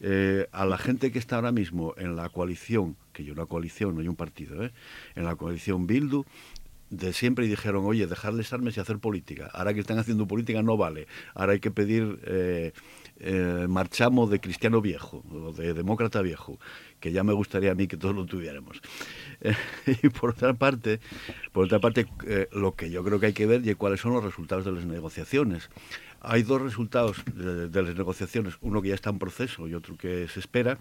[0.01, 3.95] Eh, a la gente que está ahora mismo en la coalición, que yo una coalición,
[3.95, 6.25] no hay un partido, en la coalición Bildu,
[6.89, 9.51] de siempre dijeron, oye, dejarles armas y hacer política.
[9.53, 11.07] Ahora que están haciendo política no vale.
[11.35, 12.73] Ahora hay que pedir
[13.21, 16.59] eh, eh, marchamo de cristiano viejo o de demócrata viejo,
[17.01, 18.81] que ya me gustaría a mí que todos lo tuviéramos.
[20.03, 21.01] y por otra parte,
[21.53, 24.13] por otra parte eh, lo que yo creo que hay que ver es cuáles son
[24.13, 25.71] los resultados de las negociaciones.
[26.21, 29.97] Hay dos resultados de, de las negociaciones, uno que ya está en proceso y otro
[29.97, 30.79] que se espera.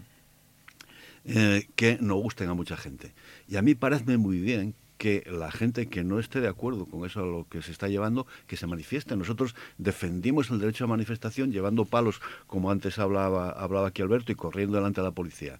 [1.76, 3.12] que no gusten a mucha gente.
[3.48, 7.04] Y a mí parece muy bien que la gente que no esté de acuerdo con
[7.04, 9.16] eso a lo que se está llevando, que se manifieste.
[9.16, 14.36] Nosotros defendimos el derecho a manifestación llevando palos, como antes hablaba, hablaba aquí Alberto, y
[14.36, 15.58] corriendo delante de la policía.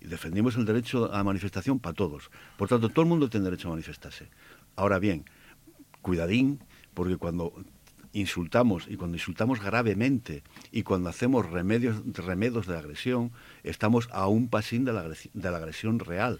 [0.00, 2.30] Y defendimos el derecho a manifestación para todos.
[2.56, 4.28] Por tanto, todo el mundo tiene derecho a manifestarse.
[4.76, 5.24] Ahora bien,
[6.00, 6.60] cuidadín,
[6.94, 7.54] porque cuando
[8.12, 13.32] insultamos y cuando insultamos gravemente y cuando hacemos remedios, remedios de agresión,
[13.64, 16.38] estamos a un pasín de la, de la agresión real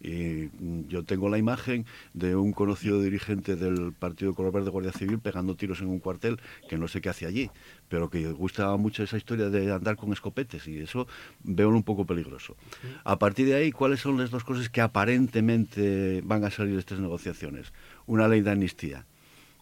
[0.00, 0.50] Y
[0.88, 5.56] yo tengo la imagen de un conocido dirigente del Partido Color Verde Guardia Civil pegando
[5.56, 7.50] tiros en un cuartel que no sé qué hace allí,
[7.88, 11.06] pero que gustaba mucho esa historia de andar con escopetes y eso
[11.42, 12.56] veo un poco peligroso.
[13.04, 16.80] A partir de ahí, ¿cuáles son las dos cosas que aparentemente van a salir de
[16.80, 17.72] estas negociaciones?
[18.06, 19.06] Una ley de amnistía.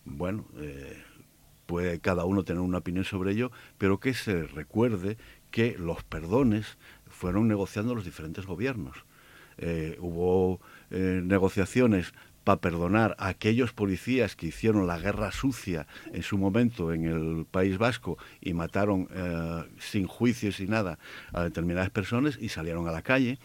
[0.04, 1.02] Bueno, eh,
[1.66, 5.16] puede cada uno tener una opinión sobre ello, pero que se recuerde
[5.50, 6.78] que los perdones
[7.08, 9.04] fueron negociando los diferentes gobiernos.
[9.58, 12.12] Eh, hubo eh, negociaciones
[12.44, 17.46] para perdonar a aquellos policías que hicieron la guerra sucia en su momento en el
[17.46, 20.98] País Vasco y mataron eh, sin juicios y nada
[21.32, 23.38] a determinadas personas y salieron a la calle.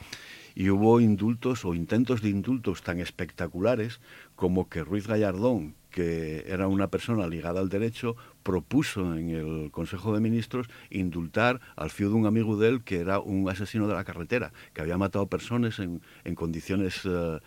[0.53, 4.01] Y hubo indultos o intentos de indultos tan espectaculares
[4.35, 10.13] como que Ruiz Gallardón, que era una persona ligada al derecho, propuso en el Consejo
[10.13, 13.93] de Ministros indultar al fiu de un amigo de él que era un asesino de
[13.93, 17.39] la carretera, que había matado personas en, en condiciones uh,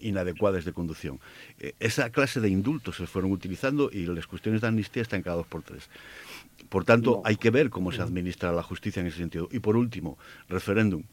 [0.00, 1.20] inadecuadas de conducción.
[1.58, 5.36] Eh, esa clase de indultos se fueron utilizando y las cuestiones de amnistía están cada
[5.36, 5.88] dos por tres.
[6.68, 7.22] Por tanto, no.
[7.24, 9.48] hay que ver cómo se administra la justicia en ese sentido.
[9.52, 10.18] Y por último,
[10.48, 11.04] referéndum.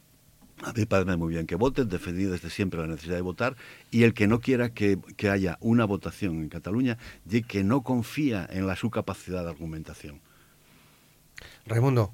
[0.64, 3.55] A mí me parece muy bien que voten, defendí desde siempre la necesidad de votar,
[3.91, 6.97] y el que no quiera que, que haya una votación en Cataluña,
[7.30, 10.22] y que no confía en la su capacidad de argumentación.
[11.66, 12.11] Raimundo.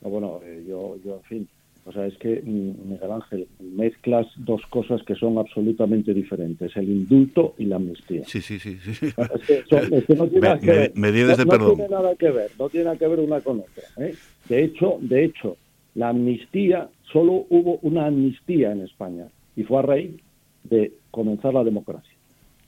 [0.00, 1.48] No, bueno, eh, yo, yo, en fin,
[1.84, 7.54] o sea, es que, Miguel Ángel, mezclas dos cosas que son absolutamente diferentes, el indulto
[7.58, 8.22] y la amnistía.
[8.26, 8.78] Sí, sí, sí.
[8.78, 9.06] sí.
[9.34, 10.92] Es que, son, es que tiene ver.
[10.96, 13.82] No tiene nada que ver, no tiene nada que ver una con otra.
[13.98, 14.14] ¿eh?
[14.48, 15.56] De hecho, de hecho,
[15.94, 19.26] la amnistía, solo hubo una amnistía en España
[19.56, 20.10] y fue a raíz
[20.64, 22.14] de comenzar la democracia.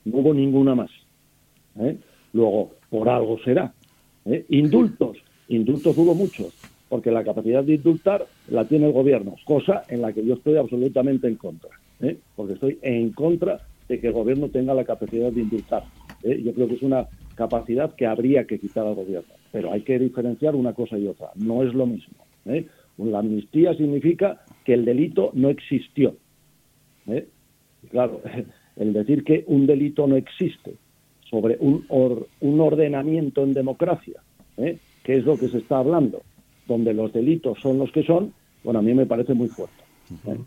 [0.05, 0.91] No hubo ninguna más.
[1.79, 1.97] ¿eh?
[2.33, 3.73] Luego, por algo será.
[4.25, 4.45] ¿eh?
[4.49, 5.19] Indultos,
[5.49, 6.53] indultos hubo muchos,
[6.89, 10.57] porque la capacidad de indultar la tiene el gobierno, cosa en la que yo estoy
[10.57, 11.71] absolutamente en contra,
[12.01, 12.19] ¿eh?
[12.35, 15.85] porque estoy en contra de que el gobierno tenga la capacidad de indultar.
[16.23, 19.99] Yo creo que es una capacidad que habría que quitar al gobierno, pero hay que
[19.99, 22.25] diferenciar una cosa y otra, no es lo mismo.
[22.99, 26.17] La amnistía significa que el delito no existió.
[27.07, 27.27] ¿eh?
[27.91, 28.21] Claro,
[28.77, 30.75] el decir que un delito no existe
[31.29, 34.21] sobre un, or, un ordenamiento en democracia,
[34.59, 34.79] ¿eh?
[35.03, 36.23] que es lo que se está hablando,
[36.69, 39.83] donde los delitos son los que son, bueno, a mí me parece muy fuerte.
[40.27, 40.39] ¿eh?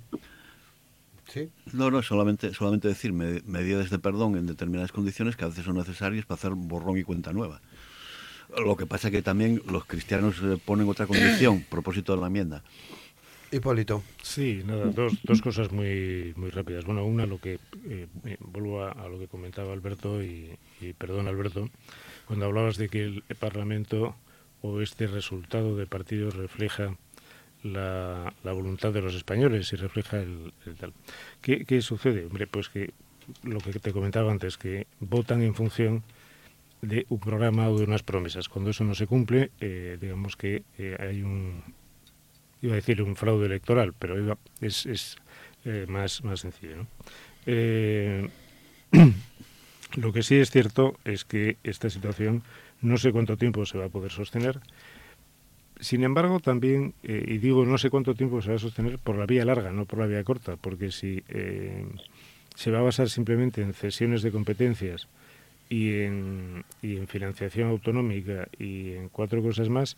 [1.27, 1.49] ¿Sí?
[1.73, 5.75] No, no, solamente, solamente decir medidas de perdón en determinadas condiciones que a veces son
[5.75, 7.61] necesarias para hacer borrón y cuenta nueva.
[8.57, 10.35] Lo que pasa es que también los cristianos
[10.65, 12.63] ponen otra condición, propósito de la enmienda.
[13.51, 14.03] Hipólito.
[14.21, 16.83] Sí, nada, dos, dos cosas muy, muy rápidas.
[16.85, 18.07] Bueno, una, lo que eh,
[18.39, 21.69] vuelvo a, a, lo que comentaba Alberto, y, y, perdón Alberto,
[22.25, 24.15] cuando hablabas de que el Parlamento
[24.61, 26.97] o este resultado de partidos refleja
[27.63, 30.93] la, la voluntad de los españoles y refleja el, el tal.
[31.41, 32.25] ¿Qué, ¿Qué sucede?
[32.25, 32.93] Hombre, pues que
[33.43, 36.03] lo que te comentaba antes, que votan en función
[36.81, 38.49] de un programa o de unas promesas.
[38.49, 41.63] Cuando eso no se cumple, eh, digamos que eh, hay un,
[42.61, 45.17] iba a decir un fraude electoral, pero es, es
[45.65, 46.85] eh, más, más sencillo.
[49.95, 52.43] lo que sí es cierto es que esta situación
[52.81, 54.59] no sé cuánto tiempo se va a poder sostener.
[55.79, 59.25] Sin embargo, también, y digo no sé cuánto tiempo se va a sostener por la
[59.25, 61.21] vía larga, no por la vía corta, porque si
[62.55, 65.09] se va a basar simplemente en cesiones de competencias,
[65.69, 69.97] y en, y en financiación autonómica y en cuatro cosas más,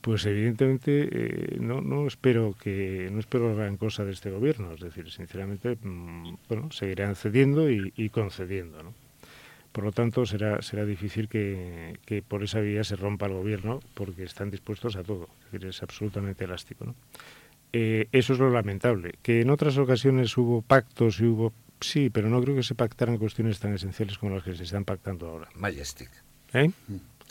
[0.00, 4.72] pues evidentemente eh, no, no espero que no espero gran cosa de este gobierno.
[4.72, 8.92] Es decir, sinceramente, mmm, bueno, seguirán cediendo y, concediendo, ¿no?
[9.72, 13.80] Por lo tanto, será, será difícil que, que, por esa vía se rompa el gobierno
[13.94, 15.28] porque están dispuestos a todo.
[15.46, 16.94] Es decir, es absolutamente elástico.
[17.72, 19.14] Eh, eso es lo lamentable.
[19.20, 23.18] Que en otras ocasiones hubo pactos y hubo Sí, pero no creo que se pactaran
[23.18, 25.48] cuestiones tan esenciales como las que se están pactando ahora.
[25.54, 26.10] Majestic.
[26.52, 26.70] ¿Eh?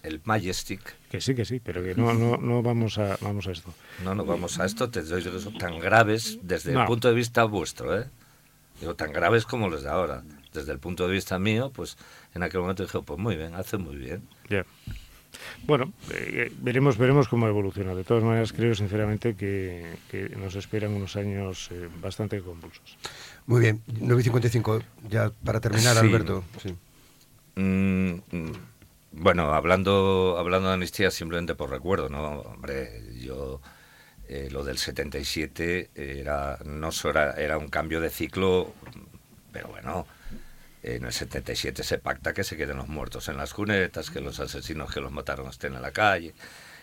[0.03, 0.95] El Majestic.
[1.09, 3.73] Que sí, que sí, pero que no, no, no vamos, a, vamos a esto.
[4.03, 4.89] No, no vamos a esto.
[4.89, 6.81] Te doy que son tan graves desde no.
[6.81, 8.09] el punto de vista vuestro, ¿eh?
[8.79, 10.23] Digo, tan graves como los de ahora.
[10.53, 11.97] Desde el punto de vista mío, pues
[12.35, 14.27] en aquel momento dije, pues muy bien, hace muy bien.
[14.49, 14.49] Ya.
[14.49, 14.65] Yeah.
[15.65, 17.95] Bueno, eh, veremos veremos cómo evoluciona.
[17.95, 22.97] De todas maneras, creo sinceramente que, que nos esperan unos años eh, bastante convulsos.
[23.45, 25.99] Muy bien, 9.55, ya para terminar, sí.
[25.99, 26.43] Alberto.
[26.61, 26.75] Sí.
[27.55, 28.15] Mm,
[29.11, 32.39] bueno, hablando, hablando de amnistía simplemente por recuerdo, ¿no?
[32.41, 33.61] Hombre, yo...
[34.29, 38.73] Eh, lo del 77 era no solo era, era un cambio de ciclo,
[39.51, 40.07] pero bueno,
[40.81, 44.39] en el 77 se pacta que se queden los muertos en las cunetas, que los
[44.39, 46.33] asesinos que los mataron estén en la calle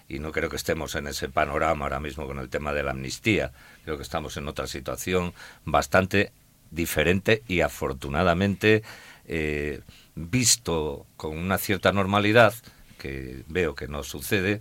[0.09, 2.91] y no creo que estemos en ese panorama ahora mismo con el tema de la
[2.91, 3.53] amnistía.
[3.85, 5.33] Creo que estamos en otra situación
[5.65, 6.33] bastante
[6.71, 8.83] diferente y afortunadamente
[9.27, 9.81] eh,
[10.15, 12.55] visto con una cierta normalidad,
[12.99, 14.61] que veo que no sucede,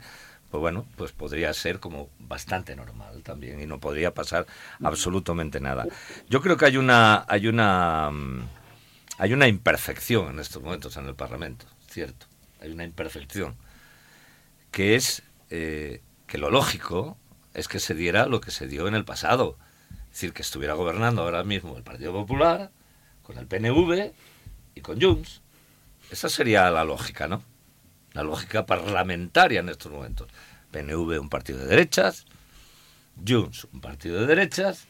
[0.50, 4.48] pues bueno, pues podría ser como bastante normal también y no podría pasar
[4.84, 5.86] absolutamente nada.
[6.30, 8.48] Yo creo que hay una hay una mm,
[9.18, 12.26] hay una imperfección en estos momentos en el Parlamento, cierto.
[12.62, 13.56] Hay una imperfección
[14.72, 17.18] que es eh, que lo lógico
[17.54, 19.58] es que se diera lo que se dio en el pasado,
[20.20, 22.72] decir, que estuviera gobernando ahora mismo el Partido Popular
[23.24, 24.12] con el PNV
[24.76, 25.42] y con Junts.
[26.12, 27.42] Esa sería la lógica, ¿no?
[28.12, 30.28] La lógica parlamentaria en estos momentos.
[30.72, 32.26] PNV un partido de derechas,
[33.26, 34.88] Junts un partido de derechas.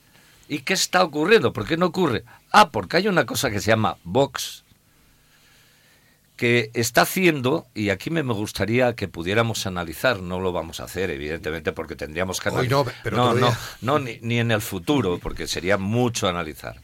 [0.48, 1.54] ¿Y qué está ocurriendo?
[1.54, 2.24] ¿Por qué no ocurre?
[2.52, 4.64] Ah, porque hay una cosa que se llama Vox,
[6.40, 11.10] que está haciendo, y aquí me gustaría que pudiéramos analizar, no lo vamos a hacer,
[11.10, 12.86] evidentemente, porque tendríamos que analizar.
[12.86, 16.78] no, pero no, no, no, ni, ni en el futuro, porque sería mucho analizar.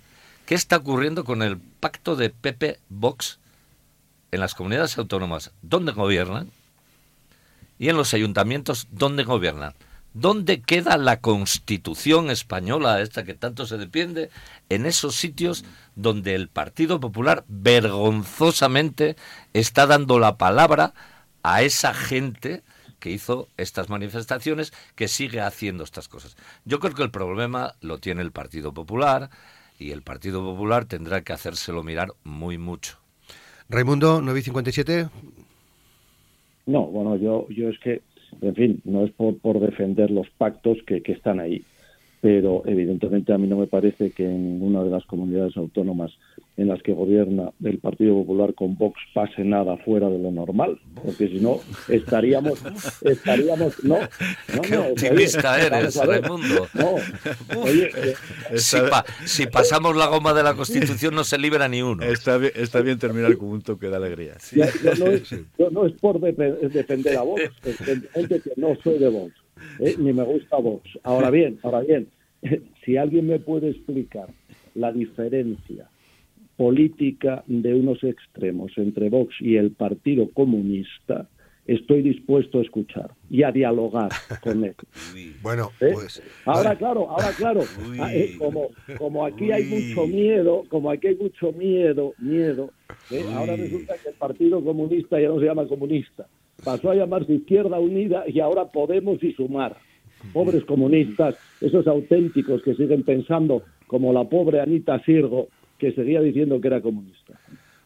[0.45, 3.39] ¿Qué está ocurriendo con el pacto de Pepe Vox
[4.31, 6.51] en las comunidades autónomas donde gobiernan
[7.79, 9.73] y en los ayuntamientos donde gobiernan.
[10.15, 14.29] ¿Dónde queda la constitución española, esta que tanto se defiende?
[14.69, 15.65] En esos sitios
[15.97, 19.17] donde el Partido Popular vergonzosamente
[19.51, 20.93] está dando la palabra
[21.43, 22.63] a esa gente
[23.01, 26.37] que hizo estas manifestaciones, que sigue haciendo estas cosas.
[26.63, 29.29] Yo creo que el problema lo tiene el Partido Popular
[29.77, 32.99] y el Partido Popular tendrá que hacérselo mirar muy mucho.
[33.67, 35.09] Raimundo, 957.
[36.67, 38.01] No, bueno, yo, yo es que,
[38.41, 41.63] en fin, no es por, por defender los pactos que, que están ahí,
[42.21, 46.11] pero evidentemente a mí no me parece que en ninguna de las comunidades autónomas
[46.57, 50.79] en las que gobierna el Partido Popular con Vox pase nada fuera de lo normal,
[51.03, 52.63] porque si no estaríamos
[53.01, 53.99] estaríamos no,
[54.53, 56.67] no qué optimista eres, Raimundo.
[56.73, 56.95] No,
[57.61, 58.15] oye, eh,
[58.55, 62.03] si, pa, si, pasamos la goma de la Constitución no se libera ni uno.
[62.03, 64.35] Está bien, está bien terminar con un toque de alegría.
[64.39, 64.61] Sí.
[64.99, 66.31] No, es, yo no es por de,
[66.69, 67.77] defender a Vox, es
[68.13, 69.33] gente que no soy de Vox,
[69.79, 69.95] ¿eh?
[69.97, 70.89] ni me gusta Vox.
[71.03, 72.07] Ahora bien, ahora bien,
[72.85, 74.29] si alguien me puede explicar
[74.73, 75.89] la diferencia
[76.57, 81.27] política de unos extremos entre Vox y el Partido Comunista,
[81.67, 84.09] estoy dispuesto a escuchar y a dialogar
[84.43, 84.75] con él.
[85.41, 85.91] Bueno, ¿Eh?
[85.93, 87.61] pues ahora claro, ahora claro,
[88.11, 92.71] eh, como, como aquí hay mucho miedo, como aquí hay mucho miedo, miedo,
[93.11, 93.25] ¿eh?
[93.33, 96.27] ahora resulta que el Partido Comunista ya no se llama comunista,
[96.63, 99.77] pasó a llamarse Izquierda Unida y ahora Podemos y Sumar.
[100.33, 106.59] Pobres comunistas, esos auténticos que siguen pensando como la pobre Anita Sirgo, que seguía diciendo
[106.61, 107.39] que era comunista.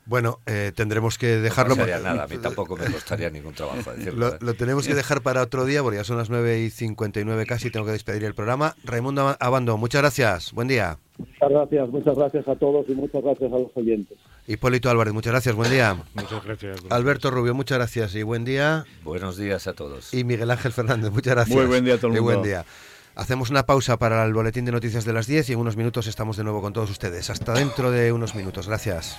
[0.09, 1.75] Bueno, eh, tendremos que dejarlo.
[1.75, 4.31] No sería nada, a mí tampoco me costaría ningún trabajo decirlo.
[4.31, 7.45] Lo, lo, tenemos que dejar para otro día, porque ya son las 9 y 59
[7.45, 8.75] casi, tengo que despedir el programa.
[8.83, 10.97] Raimundo Abando, muchas gracias, buen día.
[11.19, 14.17] Muchas gracias, muchas gracias a todos y muchas gracias a los oyentes.
[14.47, 15.95] Hipólito Álvarez, muchas gracias, buen día.
[16.15, 16.79] Muchas gracias.
[16.89, 18.85] Alberto Rubio, muchas gracias y buen día.
[19.03, 20.11] Buenos días a todos.
[20.11, 21.55] Y Miguel Ángel Fernández, muchas gracias.
[21.55, 22.31] Muy buen día a todo el mundo.
[22.31, 22.65] Y buen día.
[23.19, 26.07] Hacemos una pausa para el boletín de noticias de las 10 y en unos minutos
[26.07, 27.29] estamos de nuevo con todos ustedes.
[27.29, 28.67] Hasta dentro de unos minutos.
[28.67, 29.17] Gracias.